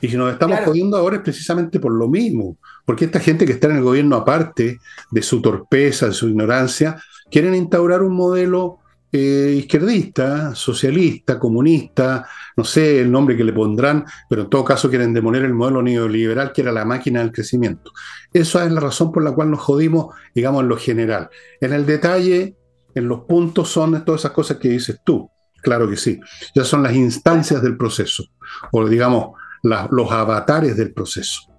[0.00, 3.52] Y si nos estamos jodiendo ahora es precisamente por lo mismo, porque esta gente que
[3.52, 4.78] está en el gobierno, aparte
[5.10, 6.96] de su torpeza, de su ignorancia,
[7.30, 8.78] quieren instaurar un modelo
[9.12, 14.88] eh, izquierdista, socialista, comunista, no sé el nombre que le pondrán, pero en todo caso
[14.88, 17.92] quieren demoler el modelo neoliberal que era la máquina del crecimiento.
[18.32, 21.30] Esa es la razón por la cual nos jodimos, digamos, en lo general.
[21.60, 22.56] En el detalle,
[22.94, 25.30] en los puntos son todas esas cosas que dices tú.
[25.62, 26.20] Claro que sí.
[26.54, 28.24] Ya son las instancias del proceso,
[28.72, 29.30] o digamos,
[29.62, 31.55] los avatares del proceso.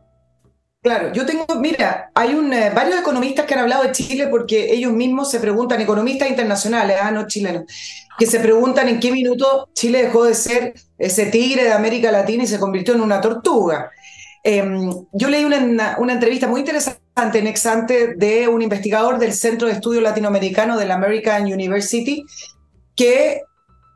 [0.81, 4.93] Claro, yo tengo, mira, hay eh, varios economistas que han hablado de Chile porque ellos
[4.93, 7.63] mismos se preguntan, economistas internacionales, ah, no chilenos,
[8.17, 12.43] que se preguntan en qué minuto Chile dejó de ser ese tigre de América Latina
[12.43, 13.91] y se convirtió en una tortuga.
[14.43, 19.67] Em, yo leí una, una, entrevista muy interesante en Exante de un investigador del Centro
[19.67, 22.23] de Estudios Latinoamericano de la American University
[22.95, 23.41] que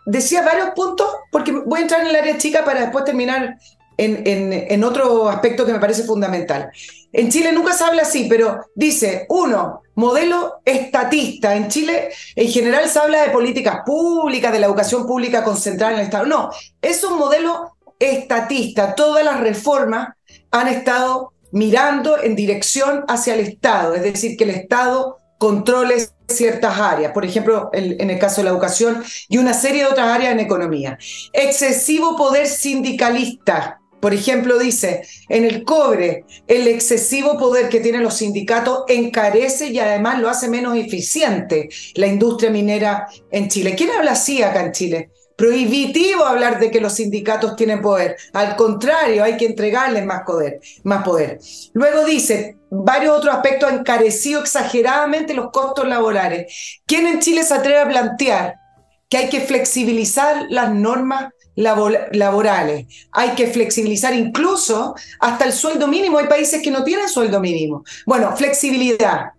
[0.05, 3.57] decía varios puntos, porque voy a entrar en el área chica para después terminar
[3.97, 6.71] en, otro aspecto que me parece fundamental.
[7.13, 11.55] En Chile nunca se habla así, pero dice, uno, modelo estatista.
[11.55, 15.99] En Chile en general se habla de políticas públicas, de la educación pública concentrada en
[15.99, 16.25] el Estado.
[16.25, 16.49] No,
[16.81, 18.95] es un modelo estatista.
[18.95, 20.09] Todas las reformas
[20.51, 25.95] han estado mirando en dirección hacia el Estado, es decir, que el Estado controle
[26.27, 30.07] ciertas áreas, por ejemplo, en el caso de la educación y una serie de otras
[30.07, 30.97] áreas en economía.
[31.33, 38.15] Excesivo poder sindicalista, por ejemplo, dice, en el cobre, el excesivo poder que tienen los
[38.15, 43.75] sindicatos encarece y además lo hace menos eficiente la industria minera en Chile.
[43.77, 45.11] ¿Quién habla así acá en Chile?
[45.35, 48.17] Prohibitivo hablar de que los sindicatos tienen poder.
[48.33, 50.59] Al contrario, hay que entregarles más poder.
[50.83, 51.39] Más poder.
[51.73, 56.81] Luego dice, varios otros aspectos han encarecido exageradamente los costos laborales.
[56.87, 58.55] ¿Quién en Chile se atreve a plantear
[59.09, 62.87] que hay que flexibilizar las normas laborales.
[63.11, 66.17] Hay que flexibilizar incluso hasta el sueldo mínimo.
[66.17, 67.83] Hay países que no tienen sueldo mínimo.
[68.05, 69.31] Bueno, flexibilidad.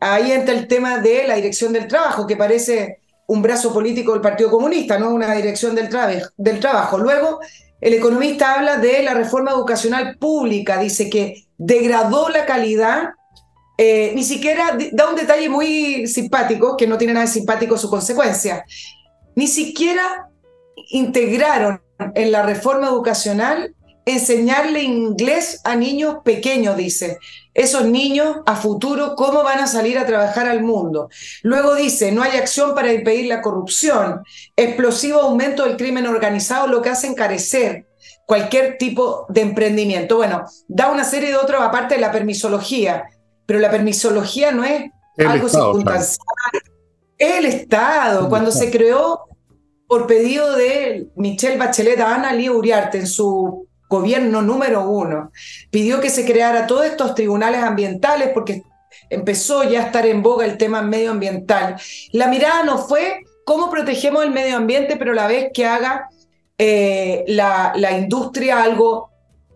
[0.00, 4.20] Ahí entra el tema de la dirección del trabajo, que parece un brazo político del
[4.20, 5.88] Partido Comunista, no una dirección del,
[6.36, 6.98] del trabajo.
[6.98, 7.40] Luego,
[7.80, 13.10] el economista habla de la reforma educacional pública, dice que degradó la calidad
[13.76, 17.90] eh, ni siquiera da un detalle muy simpático, que no tiene nada de simpático su
[17.90, 18.64] consecuencia.
[19.34, 20.28] Ni siquiera
[20.90, 21.82] integraron
[22.14, 23.74] en la reforma educacional
[24.06, 27.18] enseñarle inglés a niños pequeños, dice.
[27.54, 31.08] Esos niños a futuro, ¿cómo van a salir a trabajar al mundo?
[31.42, 34.22] Luego dice, no hay acción para impedir la corrupción,
[34.56, 37.86] explosivo aumento del crimen organizado, lo que hace encarecer
[38.26, 40.16] cualquier tipo de emprendimiento.
[40.16, 43.04] Bueno, da una serie de otros aparte de la permisología,
[43.46, 46.26] pero la permisología no es algo circunstancial.
[47.16, 48.28] Es el Estado.
[48.28, 49.20] Cuando se creó
[49.94, 55.30] por pedido de Michelle Bachelet Ana Lía Uriarte en su gobierno número uno,
[55.70, 58.64] pidió que se creara todos estos tribunales ambientales porque
[59.08, 61.76] empezó ya a estar en boga el tema medioambiental.
[62.10, 66.08] La mirada no fue cómo protegemos el medio ambiente, pero a la vez que haga
[66.58, 69.10] eh, la, la, industria algo,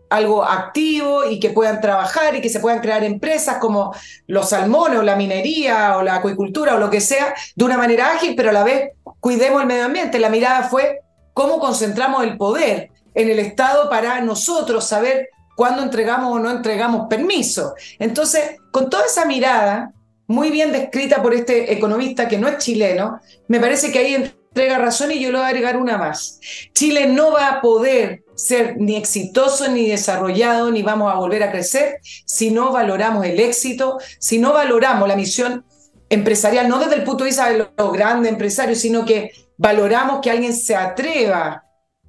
[0.08, 3.92] algo activo y que puedan trabajar y que se puedan crear empresas como
[4.28, 8.12] los salmones o la minería o la acuicultura o lo que sea de una manera
[8.12, 10.18] ágil, pero a la vez cuidemos el medio ambiente.
[10.18, 11.00] La mirada fue
[11.34, 17.08] cómo concentramos el poder en el Estado para nosotros saber cuándo entregamos o no entregamos
[17.08, 17.74] permiso.
[17.98, 19.92] Entonces, con toda esa mirada,
[20.28, 24.78] muy bien descrita por este economista que no es chileno, me parece que ahí entrega
[24.78, 26.38] razón y yo le voy a agregar una más.
[26.74, 31.50] Chile no va a poder ser ni exitoso ni desarrollado ni vamos a volver a
[31.50, 35.64] crecer si no valoramos el éxito, si no valoramos la misión
[36.08, 40.30] empresarial, no desde el punto de vista de los grandes empresarios, sino que valoramos que
[40.30, 41.64] alguien se atreva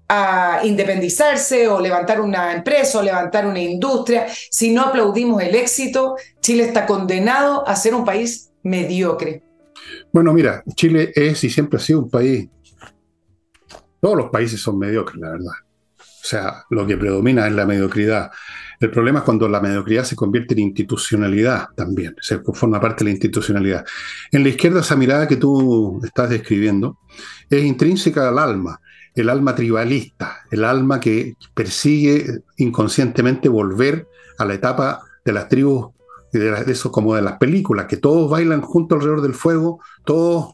[0.07, 4.27] a independizarse o levantar una empresa o levantar una industria.
[4.49, 9.43] Si no aplaudimos el éxito, Chile está condenado a ser un país mediocre.
[10.11, 12.49] Bueno, mira, Chile es y siempre ha sido un país,
[14.01, 15.53] todos los países son mediocres, la verdad.
[15.99, 18.31] O sea, lo que predomina es la mediocridad.
[18.79, 23.09] El problema es cuando la mediocridad se convierte en institucionalidad también, se forma parte de
[23.09, 23.85] la institucionalidad.
[24.31, 26.97] En la izquierda esa mirada que tú estás describiendo
[27.49, 28.79] es intrínseca al alma,
[29.15, 35.87] el alma tribalista, el alma que persigue inconscientemente volver a la etapa de las tribus
[36.31, 40.53] de, eso como de las películas, que todos bailan juntos alrededor del fuego, todos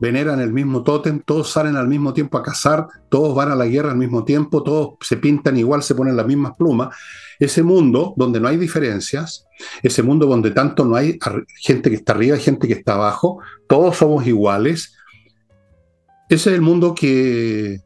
[0.00, 3.66] veneran el mismo tótem, todos salen al mismo tiempo a cazar, todos van a la
[3.66, 6.96] guerra al mismo tiempo, todos se pintan igual, se ponen las mismas plumas.
[7.38, 9.46] Ese mundo donde no hay diferencias,
[9.82, 11.18] ese mundo donde tanto no hay
[11.60, 14.94] gente que está arriba y gente que está abajo, todos somos iguales.
[16.28, 17.80] Ese es el mundo que,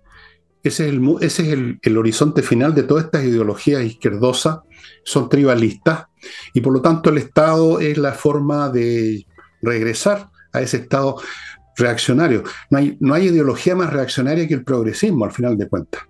[0.62, 0.88] ese
[1.20, 4.61] es, el, horizonte final de todas estas ideologías izquierdosas,
[5.05, 6.07] son tribalistas,
[6.55, 9.27] y por lo tanto el Estado es la forma de
[9.61, 11.16] regresar a ese Estado
[11.76, 12.42] reaccionario.
[12.70, 16.02] No hay, no hay ideología más reaccionaria que el progresismo, al final de cuentas.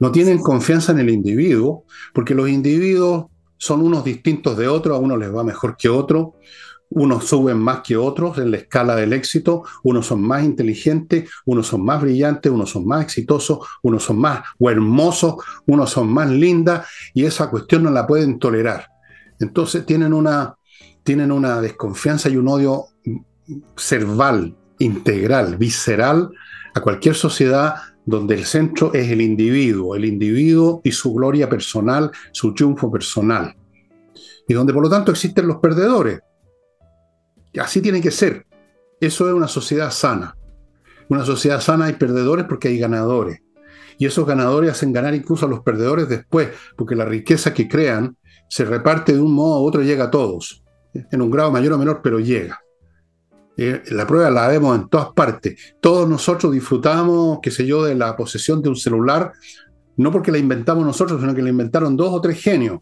[0.00, 5.00] No tienen confianza en el individuo, porque los individuos son unos distintos de otros, a
[5.00, 6.34] uno les va mejor que otro,
[6.90, 11.66] unos suben más que otros en la escala del éxito, unos son más inteligentes, unos
[11.66, 16.86] son más brillantes, unos son más exitosos, unos son más hermosos, unos son más lindas,
[17.12, 18.88] y esa cuestión no la pueden tolerar.
[19.40, 20.56] Entonces tienen una,
[21.02, 22.86] tienen una desconfianza y un odio
[23.76, 26.30] cerval, integral, visceral
[26.74, 32.10] a cualquier sociedad donde el centro es el individuo, el individuo y su gloria personal,
[32.32, 33.54] su triunfo personal.
[34.46, 36.20] Y donde por lo tanto existen los perdedores.
[37.60, 38.46] Así tiene que ser.
[38.98, 40.34] Eso es una sociedad sana.
[41.10, 43.40] Una sociedad sana hay perdedores porque hay ganadores.
[43.98, 48.16] Y esos ganadores hacen ganar incluso a los perdedores después, porque la riqueza que crean
[48.48, 50.64] se reparte de un modo u otro llega a todos,
[50.94, 52.60] en un grado mayor o menor, pero llega.
[53.60, 55.74] Eh, la prueba la vemos en todas partes.
[55.80, 59.32] Todos nosotros disfrutamos, qué sé yo, de la posesión de un celular,
[59.96, 62.78] no porque la inventamos nosotros, sino que la inventaron dos o tres genios.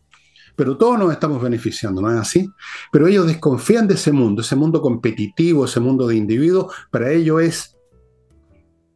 [0.55, 2.47] Pero todos nos estamos beneficiando, ¿no es así?
[2.93, 7.43] Pero ellos desconfían de ese mundo, ese mundo competitivo, ese mundo de individuos, para ellos
[7.43, 7.77] es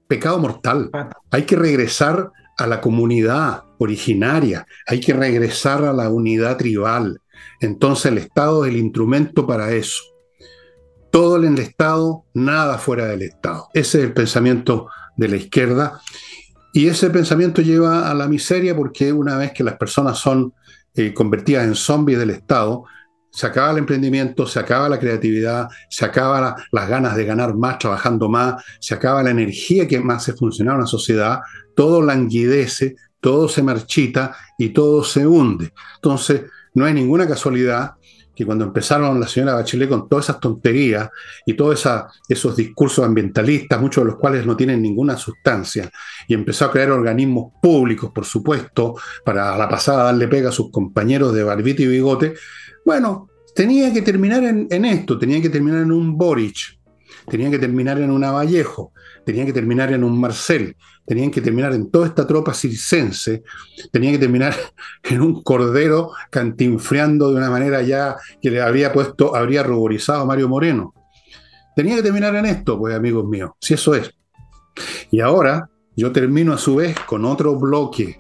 [0.07, 0.91] pecado mortal.
[1.31, 7.23] Hay que regresar a la comunidad originaria, hay que regresar a la unidad tribal.
[7.59, 10.03] Entonces el Estado es el instrumento para eso.
[11.11, 13.69] Todo en el Estado, nada fuera del Estado.
[13.75, 16.01] Ese es el pensamiento de la izquierda.
[16.73, 20.55] Y ese pensamiento lleva a la miseria porque una vez que las personas son
[20.95, 22.85] eh, convertidas en zombies del Estado,
[23.31, 27.79] se acaba el emprendimiento, se acaba la creatividad, se acaba las ganas de ganar más
[27.79, 31.41] trabajando más, se acaba la energía que más hace funcionar una sociedad,
[31.77, 35.73] todo languidece, todo se marchita y todo se hunde.
[35.97, 36.43] Entonces,
[36.75, 37.93] no hay ninguna casualidad
[38.35, 41.11] que cuando empezaron la señora Bachelet con todas esas tonterías
[41.45, 41.87] y todos
[42.29, 45.91] esos discursos ambientalistas, muchos de los cuales no tienen ninguna sustancia,
[46.27, 50.53] y empezó a crear organismos públicos, por supuesto, para a la pasada darle pega a
[50.53, 52.35] sus compañeros de barbita y bigote,
[52.85, 56.79] bueno, tenía que terminar en, esto, tenía que terminar en un Boric,
[57.29, 58.93] tenía que terminar en un Vallejo,
[59.25, 60.77] tenía que terminar en un Marcel,
[61.11, 63.43] tenían que terminar en toda esta tropa circense,
[63.91, 64.55] tenían que terminar
[65.03, 70.25] en un cordero cantinfriando de una manera ya que le habría puesto, habría ruborizado a
[70.25, 70.95] Mario Moreno.
[71.75, 74.15] Tenía que terminar en esto, pues amigos míos, si eso es.
[75.11, 78.17] Y ahora yo termino a su vez con otro bloque.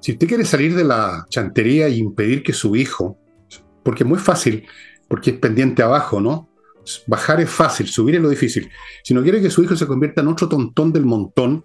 [0.00, 3.18] Si usted quiere salir de la chantería y impedir que su hijo,
[3.82, 4.66] porque es muy fácil,
[5.06, 6.48] porque es pendiente abajo, ¿no?
[7.06, 8.70] Bajar es fácil, subir es lo difícil.
[9.02, 11.64] Si no quiere que su hijo se convierta en otro tontón del montón,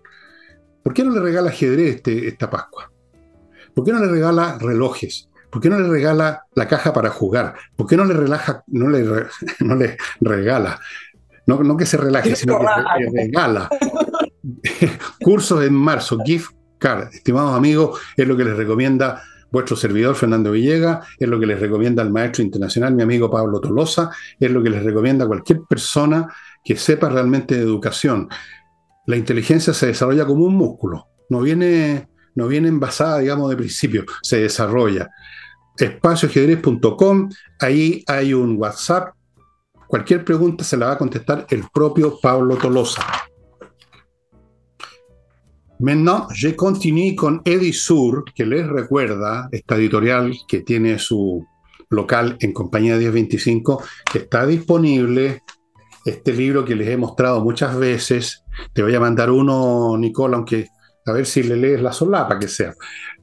[0.84, 2.92] ¿por qué no le regala ajedrez este, esta Pascua?
[3.74, 5.30] ¿Por qué no le regala relojes?
[5.50, 7.56] ¿Por qué no le regala la caja para jugar?
[7.76, 9.04] ¿Por qué no le relaja, no le,
[9.60, 10.80] no le regala?
[11.46, 12.66] No, no que se relaje, sino que
[13.00, 13.70] le regala.
[15.22, 20.52] Cursos en marzo, gift card, estimados amigos, es lo que les recomienda vuestro servidor Fernando
[20.52, 24.64] Villega, es lo que les recomienda el maestro internacional, mi amigo Pablo Tolosa, es lo
[24.64, 26.28] que les recomienda cualquier persona
[26.64, 28.30] que sepa realmente de educación.
[29.06, 34.06] La inteligencia se desarrolla como un músculo, no viene, no viene envasada, digamos, de principio,
[34.22, 35.10] se desarrolla.
[35.78, 37.30] Espacioajedrez.com,
[37.60, 39.16] ahí hay un WhatsApp.
[39.88, 43.04] Cualquier pregunta se la va a contestar el propio Pablo Tolosa.
[45.82, 51.48] Maintenant, je continue con Edisur, que les recuerda, esta editorial que tiene su
[51.90, 55.42] local en Compañía 1025, que está disponible
[56.06, 58.44] este libro que les he mostrado muchas veces.
[58.74, 60.68] Te voy a mandar uno, Nicole, aunque
[61.04, 62.76] a ver si le lees la solapa que sea.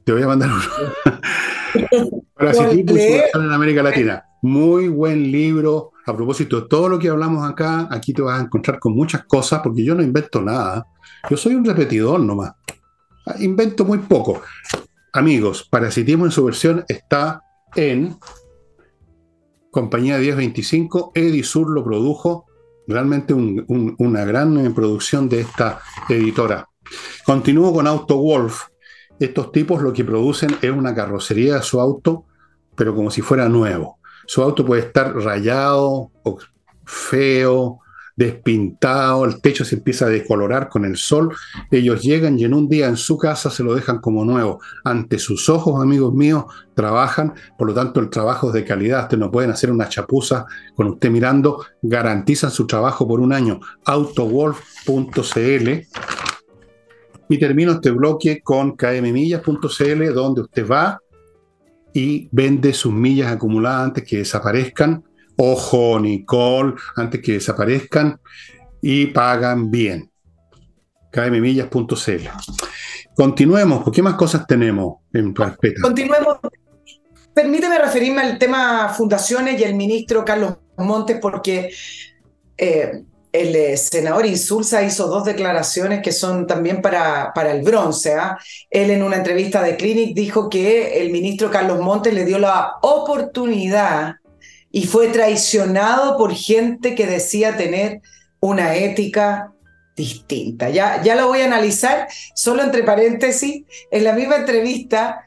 [0.03, 2.11] Te voy a mandar uno.
[2.33, 4.28] Para en América Latina.
[4.41, 5.91] Muy buen libro.
[6.05, 9.25] A propósito de todo lo que hablamos acá, aquí te vas a encontrar con muchas
[9.25, 10.87] cosas, porque yo no invento nada.
[11.29, 12.53] Yo soy un repetidor nomás.
[13.39, 14.41] Invento muy poco.
[15.13, 17.41] Amigos, Parasitismo en su versión está
[17.75, 18.17] en
[19.71, 21.11] Compañía 1025.
[21.13, 22.45] Edisur lo produjo.
[22.87, 26.67] Realmente una gran eh, producción de esta editora.
[27.23, 28.63] Continúo con Auto Wolf.
[29.19, 32.25] Estos tipos lo que producen es una carrocería de su auto,
[32.75, 33.98] pero como si fuera nuevo.
[34.29, 36.11] Su auto puede estar rayado,
[36.85, 37.79] feo,
[38.15, 41.35] despintado, el techo se empieza a descolorar con el sol,
[41.71, 44.59] ellos llegan y en un día en su casa se lo dejan como nuevo.
[44.83, 49.19] Ante sus ojos, amigos míos, trabajan, por lo tanto el trabajo es de calidad, ustedes
[49.19, 53.59] no pueden hacer una chapuza con usted mirando, garantizan su trabajo por un año.
[53.83, 55.69] Autowolf.cl
[57.29, 61.01] y termino este bloque con kmmillas.cl donde usted va
[61.99, 65.03] y vende sus millas acumuladas antes que desaparezcan
[65.39, 68.19] ojo, Nicole, antes que desaparezcan
[68.81, 70.11] y pagan bien.
[71.11, 72.27] kmmillas.cl.
[73.15, 75.81] Continuemos, ¿qué más cosas tenemos en carpeta?
[75.81, 76.37] Continuemos.
[77.33, 81.71] Permíteme referirme al tema fundaciones y el ministro Carlos Montes, porque
[82.57, 88.13] eh, el eh, senador Insulza hizo dos declaraciones que son también para, para el bronce.
[88.13, 88.37] ¿ah?
[88.69, 92.73] Él en una entrevista de Clinic dijo que el ministro Carlos Montes le dio la
[92.81, 94.15] oportunidad
[94.71, 98.01] y fue traicionado por gente que decía tener
[98.39, 99.51] una ética
[99.95, 100.69] distinta.
[100.69, 105.25] Ya, ya lo voy a analizar, solo entre paréntesis, en la misma entrevista,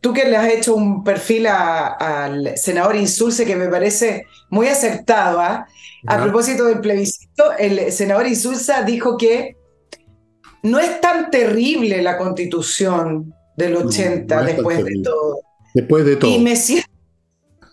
[0.00, 5.40] tú que le has hecho un perfil al senador Insulce que me parece muy acertado,
[5.40, 5.66] ¿ah?
[6.06, 9.56] a propósito del plebiscito, el senador Insulza dijo que
[10.62, 15.40] no es tan terrible la constitución del 80 después de todo.
[15.74, 16.30] Después de todo.
[16.30, 16.88] Y me siento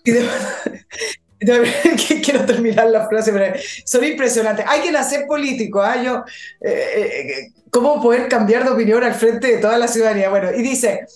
[2.24, 4.64] quiero terminar la frase, pero son impresionantes.
[4.68, 6.00] Hay que nacer político, ¿ah?
[6.02, 6.24] Yo,
[6.60, 10.30] eh, eh, ¿Cómo poder cambiar de opinión al frente de toda la ciudadanía?
[10.30, 11.06] Bueno, y dice,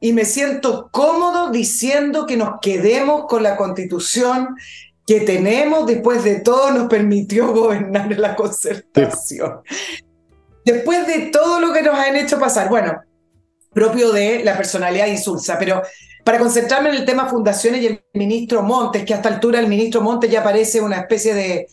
[0.00, 4.56] y me siento cómodo diciendo que nos quedemos con la constitución
[5.06, 9.62] que tenemos, después de todo nos permitió gobernar la concertación.
[10.64, 13.00] Después de todo lo que nos han hecho pasar, bueno,
[13.72, 15.82] propio de la personalidad insulsa, pero
[16.24, 19.66] para concentrarme en el tema fundaciones y el ministro Montes, que a esta altura el
[19.66, 21.68] ministro Montes ya parece una especie de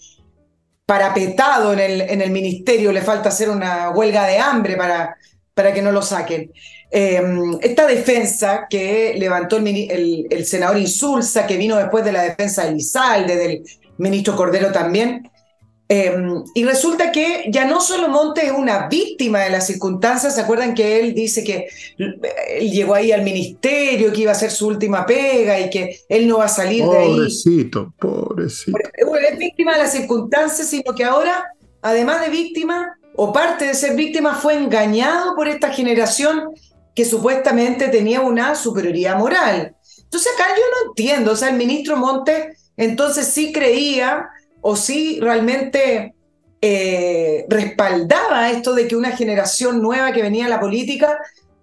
[0.86, 5.18] parapetado en el, en el ministerio, le falta hacer una huelga de hambre para,
[5.56, 6.52] para que no lo saquen.
[6.92, 12.66] Em, esta defensa que levantó el, el, senador Insulza, que vino después de la defensa
[12.66, 13.64] de Lizalde, del
[13.98, 15.28] ministro Cordero también,
[15.88, 20.42] Em, y resulta que ya no solo Monte es una víctima de las circunstancias, ¿se
[20.42, 24.68] acuerdan que él dice que él llegó ahí al ministerio, que iba a ser su
[24.68, 27.08] última pega y que él no va a salir de ahí?
[27.08, 28.78] Pobrecito, pobrecito.
[28.78, 31.46] Es víctima de las circunstancias, sino que ahora,
[31.84, 36.54] además de víctima, o parte de ser víctima, fue engañado por esta generación
[36.94, 39.76] que supuestamente tenía una superioridad moral.
[40.04, 44.28] Entonces acá yo no entiendo, o sea, el ministro Monte entonces sí creía
[44.62, 46.14] o si realmente
[46.62, 51.18] eh, respaldaba esto de que una generación nueva que venía a la política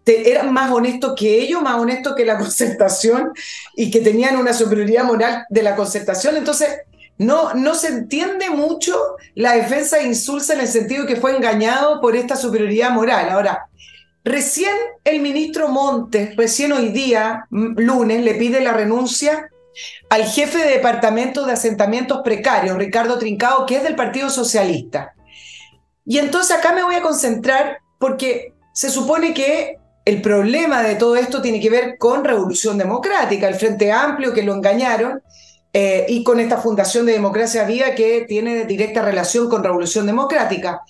[0.04, 3.32] eran más honestos que ellos, más honestos que la concertación
[3.76, 6.36] y que tenían una superioridad moral de la concertación.
[6.36, 6.68] Entonces,
[7.18, 8.96] no, no se entiende mucho
[9.34, 13.28] la defensa de Insulza en el sentido que fue engañado por esta superioridad moral.
[13.30, 13.66] Ahora,
[14.24, 19.48] recién el ministro Montes, recién hoy día, lunes, le pide la renuncia
[20.10, 25.14] al jefe de departamento de asentamientos precarios, Ricardo Trincao, que es del Partido Socialista.
[26.04, 31.16] Y entonces acá me voy a concentrar porque se supone que el problema de todo
[31.16, 35.22] esto tiene que ver con Revolución Democrática, el Frente Amplio que lo engañaron,
[35.72, 40.82] eh, y con esta Fundación de Democracia Viva que tiene directa relación con Revolución Democrática.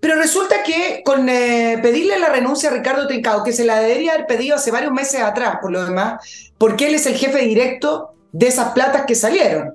[0.00, 4.14] Pero resulta que con eh, pedirle la renuncia a Ricardo Trincao, que se la debería
[4.14, 8.14] haber pedido hace varios meses atrás, por lo demás, porque él es el jefe directo
[8.32, 9.74] de esas platas que salieron.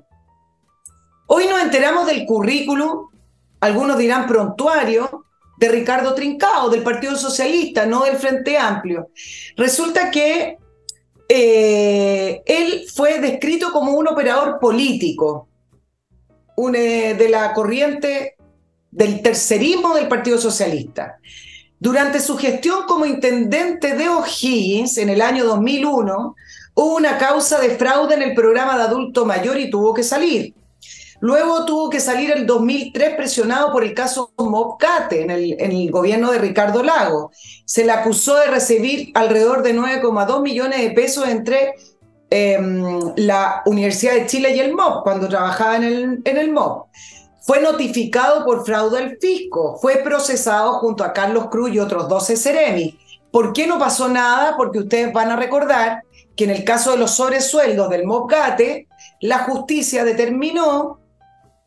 [1.28, 3.08] Hoy nos enteramos del currículum,
[3.60, 5.24] algunos dirán prontuario,
[5.58, 9.10] de Ricardo Trincao, del Partido Socialista, no del Frente Amplio.
[9.56, 10.58] Resulta que
[11.28, 15.48] eh, él fue descrito como un operador político,
[16.74, 18.34] eh, de la corriente
[18.90, 21.18] del tercerismo del Partido Socialista.
[21.78, 26.34] Durante su gestión como intendente de O'Higgins en el año 2001,
[26.74, 30.52] hubo una causa de fraude en el programa de adulto mayor y tuvo que salir.
[31.20, 35.90] Luego tuvo que salir el 2003 presionado por el caso Mobcate en el, en el
[35.90, 37.32] gobierno de Ricardo Lago.
[37.64, 41.74] Se le acusó de recibir alrededor de 9,2 millones de pesos entre
[42.30, 46.84] em, la Universidad de Chile y el MOB, cuando trabajaba en el, en MOB.
[47.40, 52.36] Fue notificado por fraude al fisco, fue procesado junto a Carlos Cruz y otros 12
[52.36, 52.98] Ceremi.
[53.32, 54.56] ¿Por qué no pasó nada?
[54.56, 56.02] Porque ustedes van a recordar
[56.36, 58.86] que en el caso de los sobresueldos del MOBGATE,
[59.20, 61.00] la justicia determinó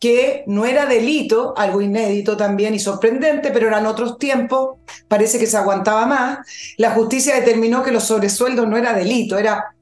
[0.01, 5.45] que no era delito, algo inédito también y sorprendente, pero eran otros tiempos, parece que
[5.45, 6.39] se aguantaba más,
[6.77, 9.75] la justicia determinó que los sobresueldos no era delito, era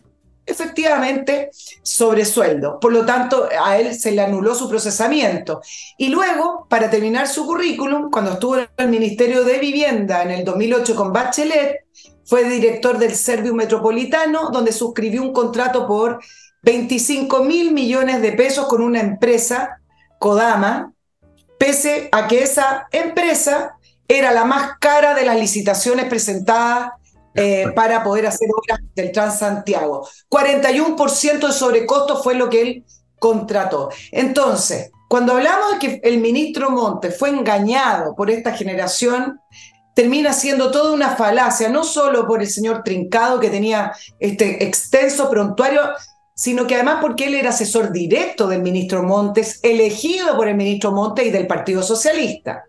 [0.45, 1.51] efectivamente
[1.81, 2.81] sobresueldo.
[2.81, 5.61] Por lo tanto, a él se le anuló su procesamiento.
[5.97, 10.43] Y luego, para terminar su currículum, cuando estuvo en el Ministerio de Vivienda en el
[10.43, 11.85] 2008 con Bachelet,
[12.25, 16.19] fue director del Servio Metropolitano, donde suscribió un contrato por
[16.63, 19.79] 25 mil millones de pesos con una empresa
[20.19, 20.93] Kodama,
[21.57, 26.91] pese a que esa empresa era la más cara de las licitaciones presentadas
[27.35, 30.07] eh, para poder hacer obras del Transantiago.
[30.29, 32.85] 41% de sobrecosto fue lo que él
[33.19, 33.89] contrató.
[34.11, 39.39] Entonces, cuando hablamos de que el ministro Montes fue engañado por esta generación,
[39.93, 45.29] termina siendo toda una falacia, no solo por el señor Trincado, que tenía este extenso
[45.29, 45.81] prontuario,
[46.39, 50.93] sino que además porque él era asesor directo del ministro Montes, elegido por el ministro
[50.93, 52.63] Montes y del Partido Socialista.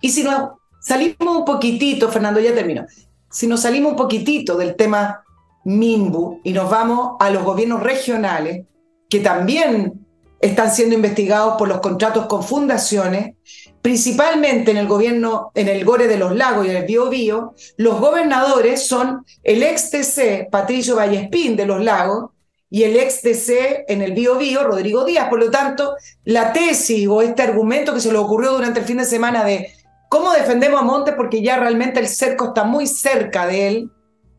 [0.00, 2.86] Y si nos salimos un poquitito, Fernando ya terminó,
[3.30, 5.24] si nos salimos un poquitito del tema
[5.64, 8.64] Minbu y nos vamos a los gobiernos regionales,
[9.10, 10.06] que también
[10.40, 13.36] están siendo investigados por los contratos con fundaciones,
[13.82, 17.52] principalmente en el gobierno, en el Gore de los Lagos y en el Bío Bío,
[17.76, 22.31] los gobernadores son el ex TC Patricio Vallespín de los Lagos
[22.72, 25.28] y el ex DC en el Bio Bio, Rodrigo Díaz.
[25.28, 25.94] Por lo tanto,
[26.24, 29.70] la tesis o este argumento que se le ocurrió durante el fin de semana de
[30.08, 33.90] cómo defendemos a Montes porque ya realmente el cerco está muy cerca de él,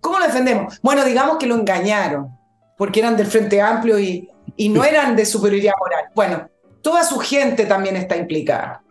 [0.01, 0.79] ¿cómo lo defendemos?
[0.81, 2.29] Bueno, digamos que lo engañaron,
[2.75, 4.27] porque eran del Frente Amplio y,
[4.57, 6.05] y no eran de superioridad moral.
[6.15, 6.49] Bueno,
[6.81, 8.81] toda su gente también está implicada.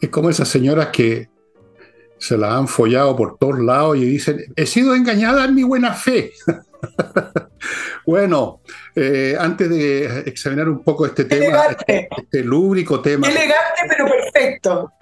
[0.00, 1.28] Es como esas señoras que
[2.18, 5.94] se la han follado por todos lados y dicen, he sido engañada en mi buena
[5.94, 6.32] fe.
[8.06, 8.60] bueno,
[8.94, 13.28] eh, antes de examinar un poco este tema, este, este, lúbrico tema.
[13.28, 14.92] Elegante, pero perfecto.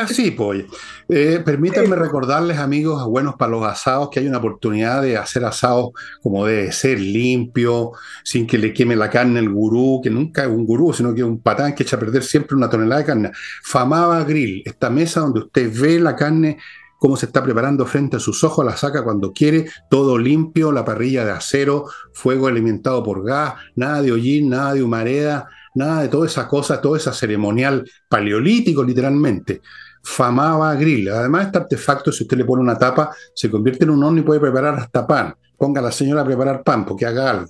[0.00, 0.64] así, pues.
[1.10, 5.90] Eh, permítanme recordarles, amigos, buenos para los asados, que hay una oportunidad de hacer asados
[6.22, 7.92] como debe ser, limpio,
[8.22, 11.22] sin que le queme la carne el gurú, que nunca es un gurú, sino que
[11.22, 13.30] es un patán que echa a perder siempre una tonelada de carne.
[13.62, 16.58] Famaba Grill, esta mesa donde usted ve la carne
[16.98, 20.84] cómo se está preparando frente a sus ojos, la saca cuando quiere, todo limpio, la
[20.84, 26.08] parrilla de acero, fuego alimentado por gas, nada de hollín, nada de humareda, nada de
[26.08, 29.62] todas esas cosas, todo ese ceremonial paleolítico literalmente.
[30.02, 31.08] Famaba grill.
[31.10, 34.22] Además, este artefacto, si usted le pone una tapa, se convierte en un horno y
[34.22, 35.34] puede preparar hasta pan.
[35.56, 37.48] Ponga a la señora a preparar pan, porque haga algo.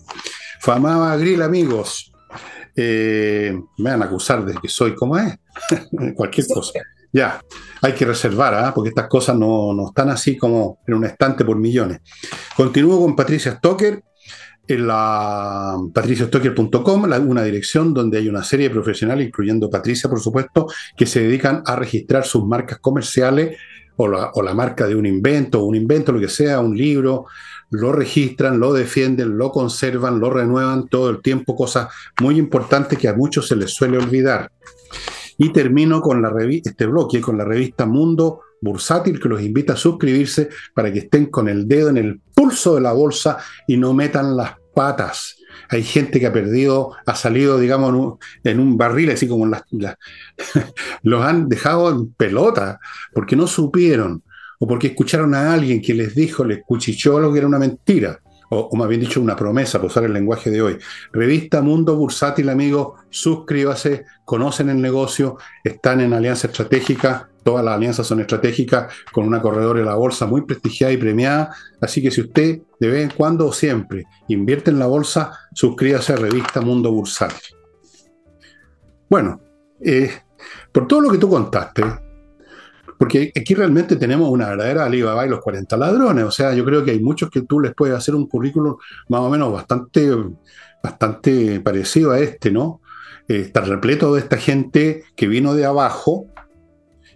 [0.61, 2.12] Famaba grill, amigos.
[2.74, 5.38] Eh, me van a acusar de que soy como es.
[6.14, 6.80] Cualquier cosa.
[7.12, 7.40] Ya,
[7.80, 8.72] hay que reservar, ¿ah?
[8.74, 12.00] porque estas cosas no, están así como en un estante por millones.
[12.56, 14.02] Continúo con Patricia Stoker.
[14.66, 20.66] en la patriciastocker.com, una dirección donde hay una serie de profesionales, incluyendo Patricia, por supuesto,
[20.94, 23.56] que se dedican a registrar sus marcas comerciales
[23.96, 27.24] o la, o la marca de un invento, un invento, lo que sea, un libro,
[27.70, 31.88] lo registran, lo defienden, lo conservan, lo renuevan todo el tiempo, cosas
[32.20, 34.50] muy importantes que a muchos se les suele olvidar.
[35.39, 39.76] Y termino con la este bloque con la revista Mundo Bursátil que los invita a
[39.76, 43.95] suscribirse para que estén con el dedo en el pulso de la bolsa y no
[43.95, 45.36] metan las patas.
[45.70, 49.62] Hay gente que ha perdido, ha salido, digamos, en un, barril, así como las,
[51.03, 52.80] los han dejado en pelota,
[53.12, 54.22] porque no supieron,
[54.59, 58.20] o porque escucharon a alguien que les dijo, les cuchichó algo que era una mentira,
[58.51, 60.78] o, más bien dicho, una promesa, por usar el lenguaje de hoy.
[61.12, 68.07] Revista Mundo Bursátil, amigo, suscríbase, conocen el negocio, están en alianza estratégica, todas las alianzas
[68.07, 72.22] son estratégicas, con una corredora de la bolsa muy prestigiada y premiada, así que si
[72.22, 76.90] usted de vez en cuando o siempre invierte en la bolsa, suscríbase a Revista Mundo
[76.90, 77.57] Bursátil.
[79.09, 79.40] Bueno,
[79.80, 80.11] eh,
[80.72, 81.82] por todo lo que tú contaste,
[82.99, 86.24] porque aquí realmente tenemos una verdadera Alibaba y los 40 ladrones.
[86.24, 88.76] O sea, yo creo que hay muchos que tú les puedes hacer un currículum
[89.09, 90.11] más o menos bastante,
[90.82, 92.80] bastante parecido a este, ¿no?
[93.28, 96.26] Eh, está repleto de esta gente que vino de abajo.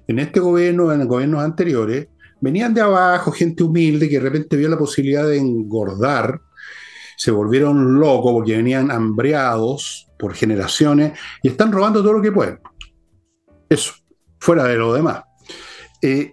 [0.06, 2.06] En este gobierno, en gobiernos anteriores,
[2.40, 6.40] venían de abajo, gente humilde que de repente vio la posibilidad de engordar,
[7.16, 12.60] se volvieron locos porque venían hambreados por generaciones y están robando todo lo que pueden.
[13.68, 13.94] Eso,
[14.38, 15.22] fuera de lo demás.
[16.02, 16.32] Eh,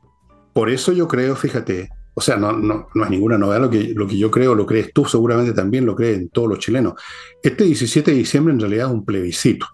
[0.53, 4.17] por eso yo creo, fíjate, o sea, no, es ninguna novedad lo que, lo que
[4.17, 6.95] yo creo, lo crees tú, seguramente también lo creen todos los chilenos.
[7.41, 9.67] Este 17 de diciembre en realidad es un plebiscito,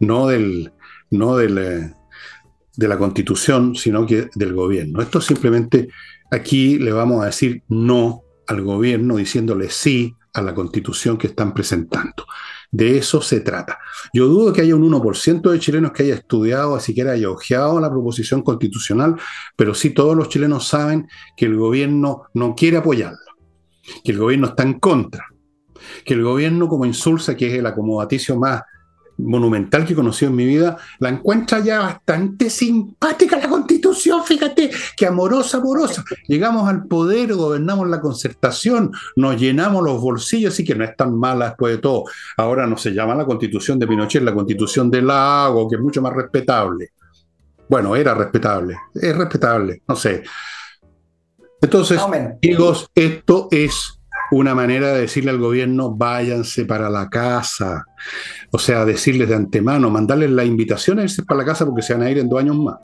[0.00, 0.72] no del,
[1.10, 1.94] no del, eh,
[2.76, 5.02] de la constitución, sino que del gobierno.
[5.02, 5.88] Esto simplemente
[6.30, 11.54] aquí le vamos a decir no al gobierno diciéndole sí a la constitución que están
[11.54, 12.26] presentando.
[12.74, 13.78] De eso se trata.
[14.12, 17.88] Yo dudo que haya un 1% de chilenos que haya estudiado, que haya ojeado la
[17.88, 19.14] proposición constitucional,
[19.54, 21.06] pero sí todos los chilenos saben
[21.36, 23.16] que el gobierno no quiere apoyarlo,
[24.02, 25.24] que el gobierno está en contra,
[26.04, 28.62] que el gobierno como insulsa, que es el acomodaticio más
[29.18, 34.70] monumental que he conocido en mi vida, la encuentra ya bastante simpática la constitución, fíjate,
[34.96, 36.04] que amorosa, amorosa.
[36.26, 41.16] Llegamos al poder, gobernamos la concertación, nos llenamos los bolsillos, así que no es tan
[41.18, 42.04] mala después de todo.
[42.36, 46.02] Ahora no se llama la constitución de Pinochet, la constitución del lago, que es mucho
[46.02, 46.90] más respetable.
[47.68, 50.22] Bueno, era respetable, es respetable, no sé.
[51.60, 53.93] Entonces, amigos, esto es
[54.34, 57.84] una manera de decirle al gobierno, váyanse para la casa.
[58.50, 61.94] O sea, decirles de antemano, mandarles la invitación a irse para la casa porque se
[61.94, 62.76] van a ir en dos años más.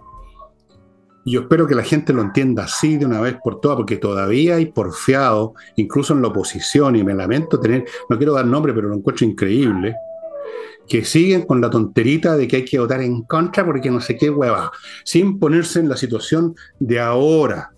[1.24, 3.96] Y yo espero que la gente lo entienda así de una vez por todas, porque
[3.96, 8.72] todavía hay porfiado, incluso en la oposición, y me lamento tener, no quiero dar nombre,
[8.72, 9.94] pero lo encuentro increíble,
[10.88, 14.16] que siguen con la tonterita de que hay que votar en contra porque no sé
[14.16, 14.72] qué hueva,
[15.04, 17.72] sin ponerse en la situación de ahora,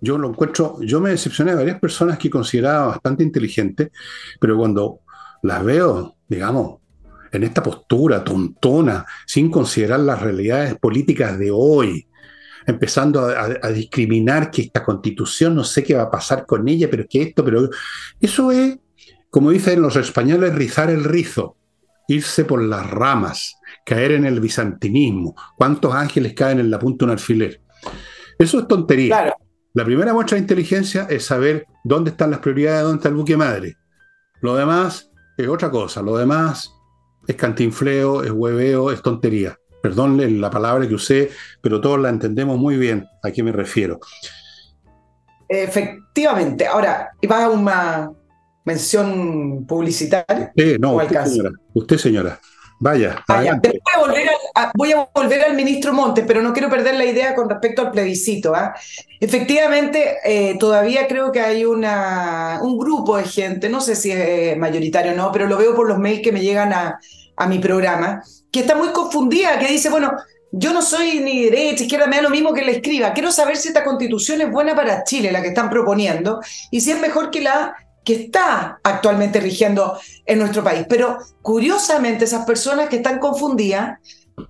[0.00, 3.90] yo lo encuentro, yo me decepcioné de varias personas que consideraba bastante inteligentes,
[4.40, 5.00] pero cuando
[5.42, 6.78] las veo, digamos,
[7.32, 12.06] en esta postura tontona, sin considerar las realidades políticas de hoy,
[12.66, 17.06] empezando a, discriminar que esta constitución, no sé qué va a pasar con ella, pero
[17.08, 17.68] que esto, pero
[18.20, 18.78] eso es,
[19.28, 21.56] como dicen los españoles, rizar el rizo,
[22.08, 25.36] irse por las ramas, caer en el bizantinismo.
[25.56, 27.60] ¿Cuántos ángeles caen en la punta de un alfiler?
[28.38, 29.08] Eso es tontería.
[29.08, 29.34] Claro.
[29.72, 33.36] La primera muestra de inteligencia es saber dónde están las prioridades, dónde está el buque
[33.36, 33.76] madre.
[34.40, 36.02] Lo demás es otra cosa.
[36.02, 36.74] Lo demás
[37.26, 39.56] es cantinfleo, es hueveo, es tontería.
[39.80, 44.00] Perdónle la palabra que usé, pero todos la entendemos muy bien a qué me refiero.
[45.48, 46.66] Efectivamente.
[46.66, 48.10] Ahora, ¿va a una
[48.64, 50.52] mención publicitaria?
[50.56, 51.50] Eh, no, usted señora.
[51.74, 52.40] Usted, señora.
[52.80, 53.22] Vaya.
[54.74, 57.90] Voy, a volver al, ministro Montes, pero no quiero perder la idea con respecto al
[57.90, 58.54] plebiscito.
[58.54, 58.74] ¿ah?
[59.20, 65.12] Efectivamente, eh, todavía creo que hay un grupo de gente, no sé si es mayoritario
[65.12, 66.98] o no, pero lo veo por los mails que me llegan a,
[67.36, 68.22] a mi programa,
[68.52, 70.12] que está muy confundida, que dice, bueno,
[70.52, 73.12] yo no soy ni derecha, izquierda, me da lo mismo que la escriba.
[73.12, 76.40] Quiero saber si esta constitución es buena para Chile, la que están proponiendo,
[76.70, 77.74] y si es mejor que la
[78.04, 80.86] que está actualmente rigiendo en nuestro país.
[80.88, 83.98] Pero curiosamente esas personas que están confundidas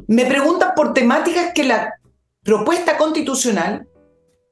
[0.07, 1.95] me preguntan por temáticas que la
[2.43, 3.87] propuesta constitucional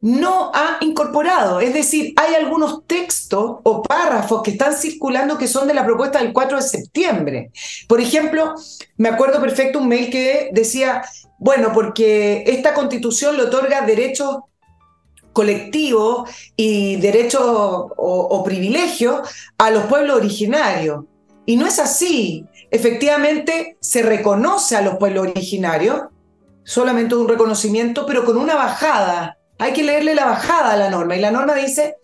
[0.00, 1.60] no ha incorporado.
[1.60, 6.20] Es decir, hay algunos textos o párrafos que están circulando que son de la propuesta
[6.20, 7.50] del 4 de septiembre.
[7.88, 8.54] Por ejemplo,
[8.96, 11.02] me acuerdo perfecto un mail que decía,
[11.38, 14.38] bueno, porque esta constitución le otorga derechos
[15.38, 19.20] colectivos y derechos o, privilegios
[19.56, 21.04] a los pueblos originarios.
[21.46, 22.44] Y no es así.
[22.72, 26.00] Efectivamente, se reconoce a los pueblos originarios,
[26.64, 29.38] solamente un reconocimiento, pero con una bajada.
[29.60, 31.14] Hay que leerle la bajada a la norma.
[31.14, 31.98] Y la norma dice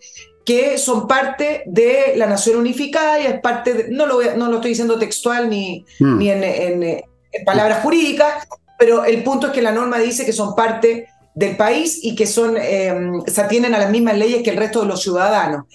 [0.45, 4.55] que son parte de la nación unificada y es parte, de, no, lo, no lo
[4.55, 6.17] estoy diciendo textual ni, mm.
[6.17, 7.01] ni en,
[7.45, 8.47] palabras jurídicas,
[8.79, 12.25] pero el punto es que la norma dice que son parte del país y que
[12.25, 15.65] son, em, se atienen a las mismas leyes que el resto de los ciudadanos.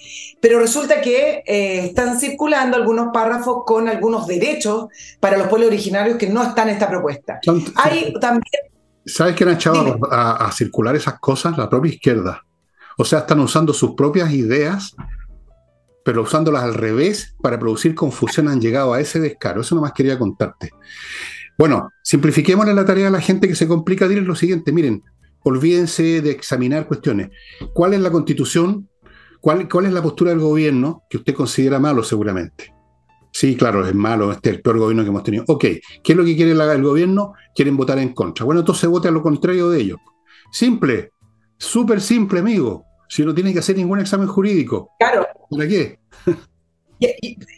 [0.41, 4.87] Pero resulta que eh, están circulando algunos párrafos con algunos derechos
[5.19, 7.39] para los pueblos originarios que no están en esta propuesta.
[7.75, 8.41] Hay también...
[9.05, 11.57] ¿Sabes quién ha echado a, circular esas cosas?
[11.57, 12.43] La propia izquierda.
[12.97, 14.95] O sea, están usando sus propias ideas,
[16.03, 18.47] pero usándolas al revés para producir confusión.
[18.47, 19.61] Han llegado a ese descaro.
[19.61, 20.71] Eso nomás quería contarte.
[21.57, 24.07] Bueno, simplifiquémosle la tarea a la gente que se complica.
[24.07, 25.03] Dirles lo siguiente: miren,
[25.43, 27.29] olvídense de examinar cuestiones.
[27.73, 28.89] ¿Cuál es la constitución?
[29.39, 32.73] ¿Cuál, ¿Cuál, es la postura del gobierno que usted considera malo seguramente?
[33.33, 35.45] Sí, claro, es malo, este es el peor gobierno que hemos tenido.
[35.47, 35.61] Ok,
[36.03, 37.33] ¿qué es lo que quiere el gobierno?
[37.55, 38.45] Quieren votar en contra.
[38.45, 39.97] Bueno, entonces vote a lo contrario de ellos.
[40.51, 41.11] Simple,
[41.57, 42.85] súper simple, amigo.
[43.07, 44.91] Si no tiene que hacer ningún examen jurídico.
[44.99, 45.25] Claro.
[45.49, 45.99] ¿Para qué?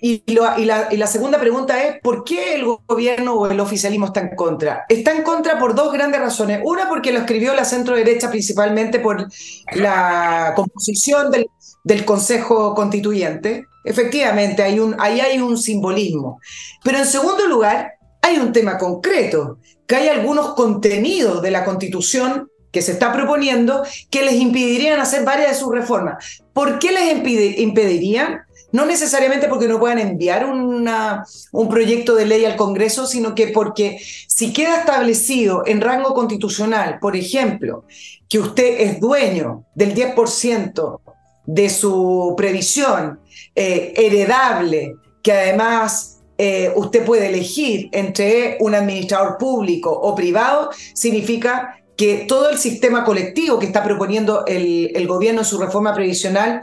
[0.01, 4.85] Y, la, segunda pregunta es, ¿por qué el gobierno o el oficialismo está en contra?
[4.87, 6.61] Está en contra por dos grandes razones.
[6.63, 9.27] Una, porque lo escribió la centro derecha principalmente por
[9.73, 13.65] la composición del, Consejo Constituyente.
[13.83, 16.39] Efectivamente, hay un, ahí hay un simbolismo.
[16.83, 22.49] Pero en segundo lugar, hay un tema concreto, que hay algunos contenidos de la Constitución
[22.71, 26.41] que se está proponiendo que les impedirían hacer varias de sus reformas.
[26.53, 28.41] ¿Por qué les impedirían?
[28.73, 33.99] No necesariamente porque no puedan enviar un proyecto de ley al Congreso, sino que porque
[34.27, 37.85] si queda establecido en rango constitucional, por ejemplo,
[38.27, 40.99] que usted es dueño del 10%
[41.45, 43.19] de su previsión
[43.53, 51.77] eh, heredable, que además eh, usted puede elegir entre un administrador público o privado, significa
[51.95, 56.61] que todo el sistema colectivo que está proponiendo el, gobierno en su reforma previsional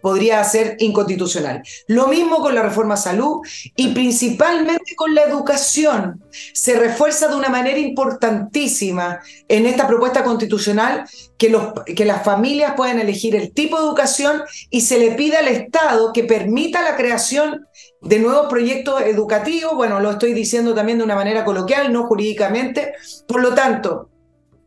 [0.00, 1.62] podría ser inconstitucional.
[1.86, 3.40] Lo mismo con la reforma salud
[3.76, 6.24] y principalmente con la educación.
[6.52, 11.04] Se refuerza de una manera importantísima en esta propuesta constitucional
[11.38, 15.36] que, los, que las familias puedan elegir el tipo de educación y se le pide
[15.36, 17.66] al Estado que permita la creación
[18.00, 19.74] de nuevos proyectos educativos.
[19.74, 22.94] Bueno, lo estoy diciendo también de una manera coloquial, no jurídicamente.
[23.28, 24.08] Por lo tanto,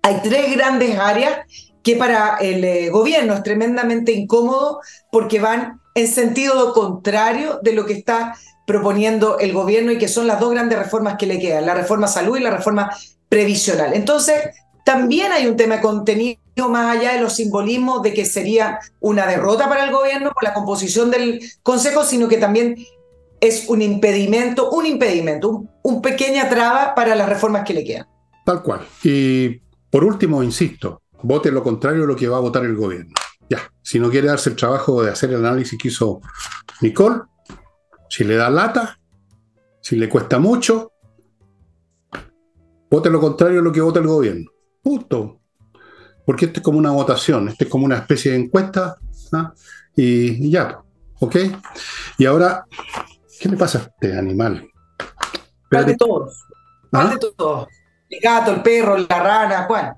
[0.05, 1.47] hay tres grandes áreas
[1.81, 4.79] que para el eh, gobierno es tremendamente incómodo
[5.11, 8.35] porque van en sentido contrario de lo que está
[8.67, 12.07] proponiendo el gobierno y que son las dos grandes reformas que le quedan, la reforma
[12.07, 12.95] salud y la reforma
[13.29, 13.95] previsional.
[13.95, 14.43] Entonces,
[14.83, 16.37] también hay un tema de contenido
[16.69, 20.53] más allá de los simbolismos de que sería una derrota para el gobierno por la
[20.53, 22.75] composición del Consejo, sino que también
[23.41, 28.07] es un impedimento, un impedimento, un, un pequeña traba para las reformas que le quedan.
[28.45, 28.87] Tal cual.
[29.03, 29.64] Y
[29.95, 33.13] por último, insisto, vote lo contrario de lo que va a votar el gobierno.
[33.49, 36.19] Ya, si no quiere darse el trabajo de hacer el análisis que hizo
[36.81, 37.21] Nicole,
[38.09, 38.99] si le da lata,
[39.79, 40.91] si le cuesta mucho,
[42.91, 44.51] vote lo contrario de lo que vota el gobierno.
[44.83, 45.39] Punto.
[46.25, 48.97] Porque esto es como una votación, esto es como una especie de encuesta,
[49.31, 49.53] ¿ah?
[49.95, 50.77] y, ya,
[51.21, 51.37] ¿ok?
[52.17, 52.65] Y ahora,
[53.39, 54.69] ¿qué le pasa a este animal?
[55.71, 56.43] ¿Cuál de todos?
[56.91, 57.15] ¿Ah?
[57.17, 57.69] de todos?
[58.09, 59.95] El gato, el perro, la rana, ¿cuál?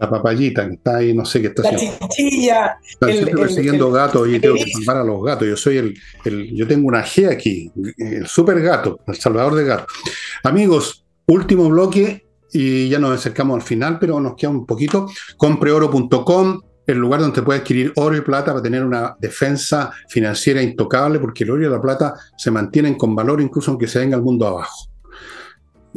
[0.00, 1.98] la papayita que está ahí, no sé qué está haciendo.
[2.00, 2.78] La chichilla.
[2.82, 5.46] Estoy persiguiendo gatos y tengo que salvar a los gatos.
[5.46, 9.64] Yo soy el, el, yo tengo una G aquí, el super gato, el salvador de
[9.64, 9.94] gatos.
[10.42, 15.06] Amigos, último bloque y ya nos acercamos al final, pero nos queda un poquito.
[15.36, 21.18] Compreoro.com, el lugar donde puede adquirir oro y plata para tener una defensa financiera intocable,
[21.18, 24.22] porque el oro y la plata se mantienen con valor incluso aunque se venga al
[24.22, 24.90] mundo abajo.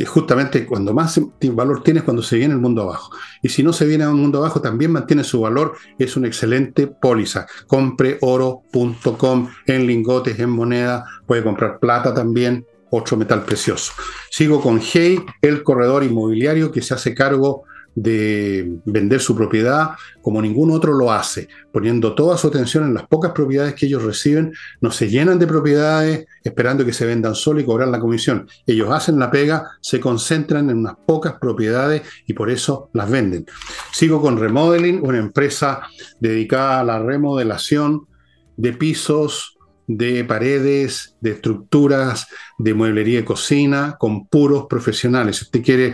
[0.05, 1.19] Justamente cuando más
[1.51, 3.11] valor tienes cuando se viene el mundo abajo.
[3.41, 5.75] Y si no se viene al mundo abajo, también mantiene su valor.
[5.99, 7.45] Es una excelente póliza.
[7.67, 11.05] Compreoro.com en lingotes, en moneda.
[11.27, 13.93] Puede comprar plata también, otro metal precioso.
[14.31, 17.63] Sigo con Hey, el corredor inmobiliario que se hace cargo
[17.95, 19.91] de vender su propiedad
[20.21, 24.03] como ningún otro lo hace, poniendo toda su atención en las pocas propiedades que ellos
[24.03, 28.47] reciben, no se llenan de propiedades esperando que se vendan solo y cobrar la comisión.
[28.65, 33.45] Ellos hacen la pega, se concentran en unas pocas propiedades y por eso las venden.
[33.91, 35.81] Sigo con Remodeling, una empresa
[36.19, 38.07] dedicada a la remodelación
[38.55, 42.27] de pisos, de paredes, de estructuras,
[42.57, 45.37] de mueblería y cocina, con puros profesionales.
[45.37, 45.93] Si usted quiere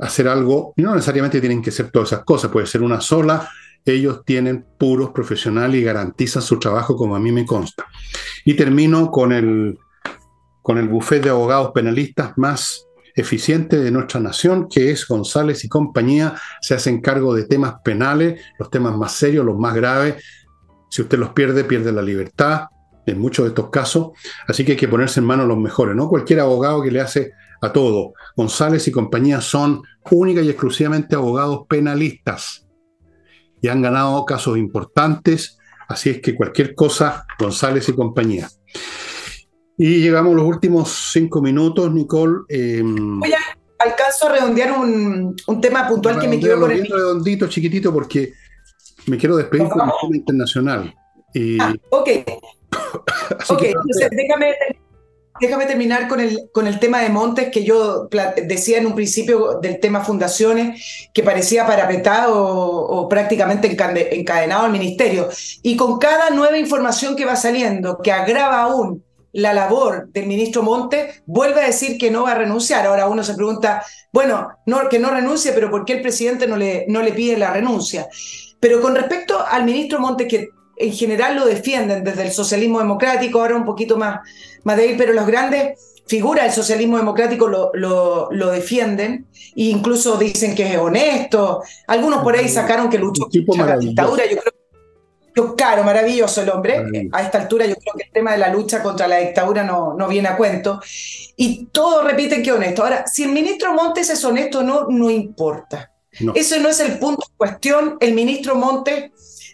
[0.00, 3.48] hacer algo, y no necesariamente tienen que ser todas esas cosas, puede ser una sola
[3.84, 7.86] ellos tienen puros profesionales y garantizan su trabajo como a mí me consta.
[8.44, 9.78] Y termino con el,
[10.62, 15.68] con el bufete de abogados penalistas más eficiente de nuestra nación, que es González y
[15.68, 20.22] compañía, se hacen cargo de temas penales, los temas más serios, los más graves.
[20.90, 22.66] Si usted los pierde, pierde la libertad,
[23.06, 24.10] en muchos de estos casos.
[24.46, 27.32] Así que hay que ponerse en manos los mejores, no cualquier abogado que le hace
[27.60, 28.14] a todo.
[28.36, 32.66] González y compañía son única y exclusivamente abogados penalistas
[33.60, 35.58] y han ganado casos importantes.
[35.88, 38.48] Así es que cualquier cosa, González y compañía.
[39.76, 42.40] Y llegamos a los últimos cinco minutos, Nicole.
[42.48, 43.38] Eh, Voy a,
[43.78, 46.86] alcanzo a redondear un, tema puntual que me quedó con el...
[46.86, 48.32] redondito, chiquitito, porque
[49.06, 50.94] me quiero despedir con el tema internacional.
[51.60, 52.08] Ah, ok.
[53.48, 54.54] ok, entonces déjame,
[55.40, 58.08] déjame terminar con el, con el tema de Montes, que yo
[58.46, 63.76] decía en un principio del tema fundaciones, que parecía parapetado o, prácticamente
[64.12, 65.28] encadenado al ministerio.
[65.62, 70.62] Y con cada nueva información que va saliendo, que agrava aún la labor del ministro
[70.62, 72.86] Montes, vuelve a decir que no va a renunciar.
[72.86, 73.82] Ahora uno se pregunta,
[74.12, 77.36] bueno, no, que no renuncie, pero ¿por qué el presidente no le, no le pide
[77.36, 78.08] la renuncia?
[78.58, 80.48] Pero con respecto al ministro Montes, que
[80.80, 84.20] en general lo defienden desde el socialismo democrático, ahora un poquito más,
[84.64, 90.54] más débil, pero los grandes figuras del socialismo democrático lo, lo, defienden e incluso dicen
[90.54, 91.62] que es honesto.
[91.86, 94.24] Algunos por ahí sacaron que luchó contra la dictadura.
[94.24, 94.52] Yo creo
[95.36, 97.08] yo, claro, maravilloso el hombre.
[97.12, 99.94] A esta altura yo creo que el tema de la lucha contra la dictadura no,
[99.94, 100.80] no viene a cuento.
[101.36, 102.82] Y todos repiten que honesto.
[102.82, 105.92] Ahora, si el ministro Montes es honesto o no, no importa.
[106.34, 107.96] Eso no es el punto en cuestión.
[108.00, 109.12] El ministro Montes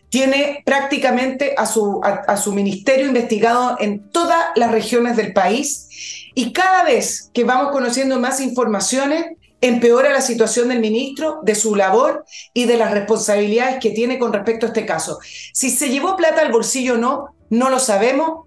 [0.09, 6.53] tiene prácticamente a su, a, su ministerio investigado en todas las regiones del país y
[6.53, 9.27] cada vez que vamos conociendo más informaciones,
[9.61, 14.33] empeora la situación del ministro, de su labor y de las responsabilidades que tiene con
[14.33, 15.19] respecto a este caso.
[15.53, 18.47] Si se llevó plata al bolsillo o no, no lo sabemos,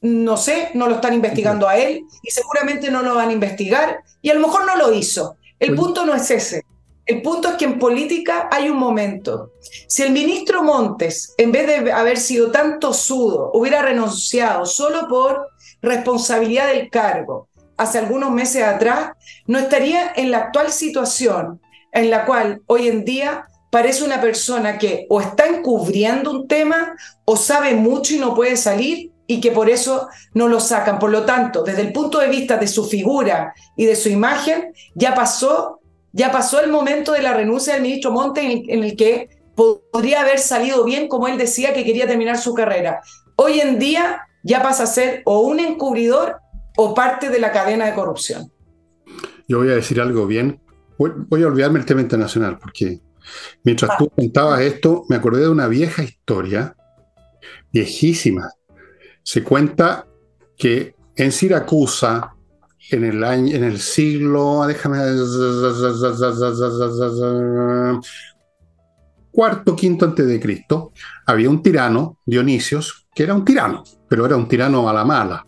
[0.00, 3.98] no sé, no lo están investigando a él y seguramente no lo van a investigar
[4.22, 5.36] y a lo mejor no lo hizo.
[5.58, 6.62] El punto no es ese.
[7.08, 9.52] El punto es que en política hay un momento.
[9.86, 15.48] Si el ministro Montes, en vez de haber sido tanto sudo, hubiera renunciado solo por
[15.80, 17.48] responsabilidad del cargo
[17.78, 19.12] hace algunos meses atrás,
[19.46, 24.76] no estaría en la actual situación en la cual hoy en día parece una persona
[24.76, 26.94] que o está encubriendo un tema
[27.24, 30.98] o sabe mucho y no puede salir y que por eso no lo sacan.
[30.98, 34.74] Por lo tanto, desde el punto de vista de su figura y de su imagen,
[34.94, 35.77] ya pasó
[36.12, 40.38] ya pasó el momento de la renuncia del ministro Monte en el, que podría haber
[40.38, 43.00] salido bien como él decía que quería terminar su carrera.
[43.36, 46.36] Hoy en día ya pasa a ser o un encubridor
[46.76, 48.50] o parte de la cadena de corrupción.
[49.48, 50.60] Yo voy a decir algo bien.
[50.96, 53.00] Voy, a olvidarme el tema internacional porque
[53.62, 56.74] mientras tú contabas esto, me acordé de una vieja historia,
[57.72, 58.50] viejísima.
[59.22, 60.06] Se cuenta
[60.56, 62.34] que en Siracusa,
[62.90, 64.98] en el año, en el siglo, déjame,
[69.30, 70.92] cuarto, quinto antes de Cristo,
[71.26, 75.46] había un tirano, Dionisios, que era un tirano, pero era un tirano a la mala.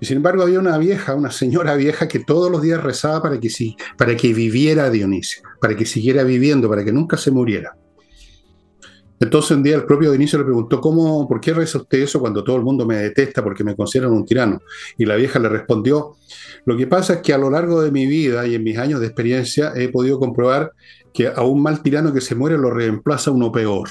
[0.00, 3.40] Y sin embargo había una vieja, una señora vieja que todos los días rezaba para
[3.40, 3.48] que,
[3.96, 7.76] para que viviera Dionisio, para que siguiera viviendo, para que nunca se muriera.
[9.18, 12.44] Entonces un día el propio Dionisio le preguntó, ¿cómo, ¿por qué reza usted eso cuando
[12.44, 14.60] todo el mundo me detesta porque me consideran un tirano?
[14.98, 16.16] Y la vieja le respondió,
[16.64, 19.00] lo que pasa es que a lo largo de mi vida y en mis años
[19.00, 20.72] de experiencia he podido comprobar
[21.14, 23.88] que a un mal tirano que se muere lo reemplaza uno peor.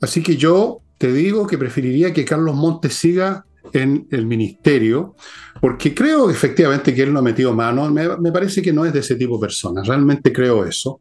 [0.00, 5.16] Así que yo te digo que preferiría que Carlos Montes siga en el ministerio,
[5.60, 8.92] porque creo efectivamente que él no ha metido mano, me, me parece que no es
[8.92, 11.00] de ese tipo de personas, realmente creo eso.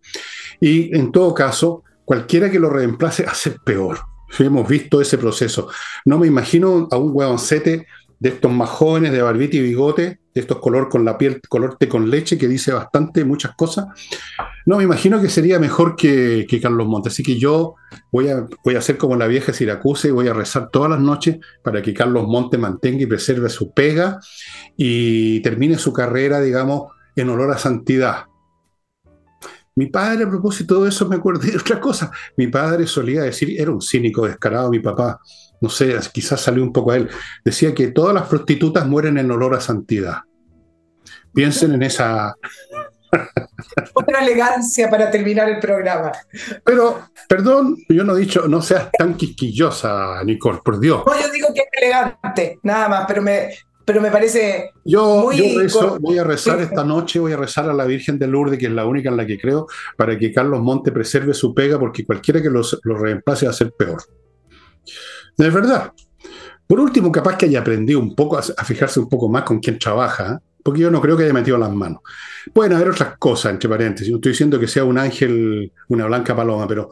[0.60, 4.00] Y en todo caso, cualquiera que lo reemplace hace peor.
[4.40, 5.68] hemos visto ese proceso.
[6.06, 7.86] No me imagino a un huevoncete
[8.20, 11.76] de estos más jóvenes de barbita y bigote, de estos color con la piel, color
[11.78, 13.88] té con leche, que dice bastante, muchas cosas.
[14.66, 17.14] No, me imagino que sería mejor que, Carlos Montes.
[17.14, 17.76] Así que yo
[18.12, 21.02] voy a, voy a hacer como la vieja Siracusa y voy a rezar todas las
[21.02, 24.20] noches para que Carlos Montes mantenga y preserve su pega
[24.78, 28.28] y termine su carrera, digamos, en olor a santidad.
[29.78, 32.12] Mi padre, a propósito de eso, me acordé de otra cosa.
[32.36, 35.20] Mi padre solía decir, era un cínico descarado, mi papá,
[35.62, 37.10] no sé, quizás salió un poco a él,
[37.46, 40.22] decía que todas las prostitutas mueren en olor a santidad.
[41.32, 42.34] Piensen en esa...
[43.94, 46.12] Otra elegancia para terminar el programa.
[46.66, 51.04] Pero, perdón, yo no he dicho, no seas tan quisquillosa, Nicole, por Dios.
[51.06, 53.50] No, yo digo que es elegante, nada más, pero me,
[53.88, 54.72] pero me parece.
[54.84, 55.30] Yo,
[56.02, 58.72] voy a rezar esta noche, voy a rezar a la Virgen de Lourdes, que es
[58.74, 59.66] la única en la que creo,
[59.96, 63.72] para que Carlos Monte preserve su pega, porque cualquiera que lo reemplace va a ser
[63.72, 64.04] peor.
[65.38, 65.94] Es verdad.
[66.68, 69.80] Por último, capaz que haya aprendido un poco a, fijarse un poco más con quién
[69.80, 70.38] trabaja, ¿eh?
[70.62, 72.02] porque yo no creo que haya metido las manos.
[72.54, 74.12] Pueden haber otras cosas, entre paréntesis.
[74.12, 76.90] No estoy diciendo que sea un ángel, una blanca paloma, pero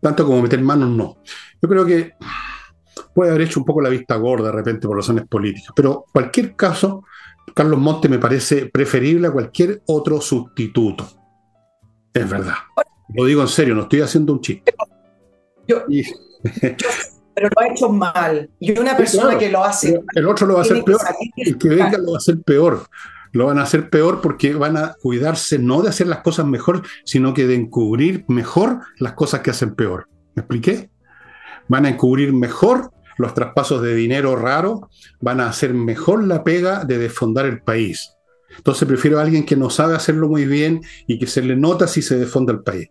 [0.00, 1.16] tanto como meter manos, no.
[1.60, 2.12] Yo creo que
[3.16, 6.12] puede haber hecho un poco la vista gorda de repente por razones políticas, pero en
[6.12, 7.02] cualquier caso,
[7.54, 11.08] Carlos Monte me parece preferible a cualquier otro sustituto.
[12.12, 12.56] Es verdad.
[13.14, 14.74] Lo digo en serio, no estoy haciendo un chiste.
[15.66, 15.82] Yo,
[17.34, 18.50] pero lo ha hecho mal.
[18.60, 19.98] Y una persona que lo hace.
[20.14, 21.00] El otro lo va a hacer peor.
[21.36, 22.86] El que venga lo va a hacer peor.
[23.32, 26.82] Lo van a hacer peor porque van a cuidarse no de hacer las cosas mejor,
[27.06, 30.06] sino que de encubrir mejor las cosas que hacen peor.
[30.34, 30.90] ¿Me expliqué?
[31.68, 34.88] Van a encubrir mejor los traspasos de dinero raro,
[35.20, 38.12] van a hacer mejor la pega de desfondar el país.
[38.56, 41.86] Entonces prefiero a alguien que no sabe hacerlo muy bien y que se le nota
[41.86, 42.88] si se desfonda el país.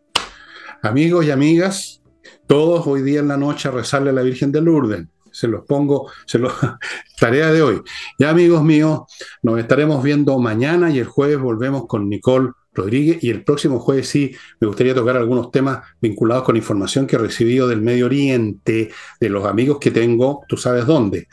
[0.81, 2.01] Amigos y amigas,
[2.47, 5.05] todos hoy día en la noche a a la Virgen de Lourdes.
[5.31, 6.53] Se los pongo, se los,
[7.19, 7.81] tarea de hoy.
[8.19, 9.01] Ya amigos míos,
[9.41, 14.09] nos estaremos viendo mañana y el jueves volvemos con Nicole Rodríguez y el próximo jueves
[14.09, 18.91] sí me gustaría tocar algunos temas vinculados con información que he recibido del Medio Oriente,
[19.19, 21.27] de los amigos que tengo, tú sabes dónde,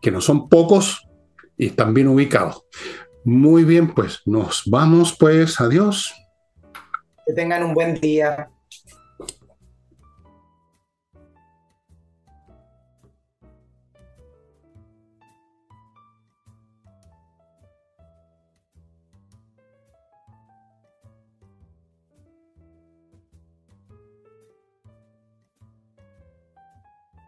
[0.00, 1.06] que no son pocos
[1.56, 2.64] y están bien ubicados.
[3.24, 6.14] Muy bien, pues nos vamos pues, adiós.
[7.26, 8.48] Que tengan un buen día.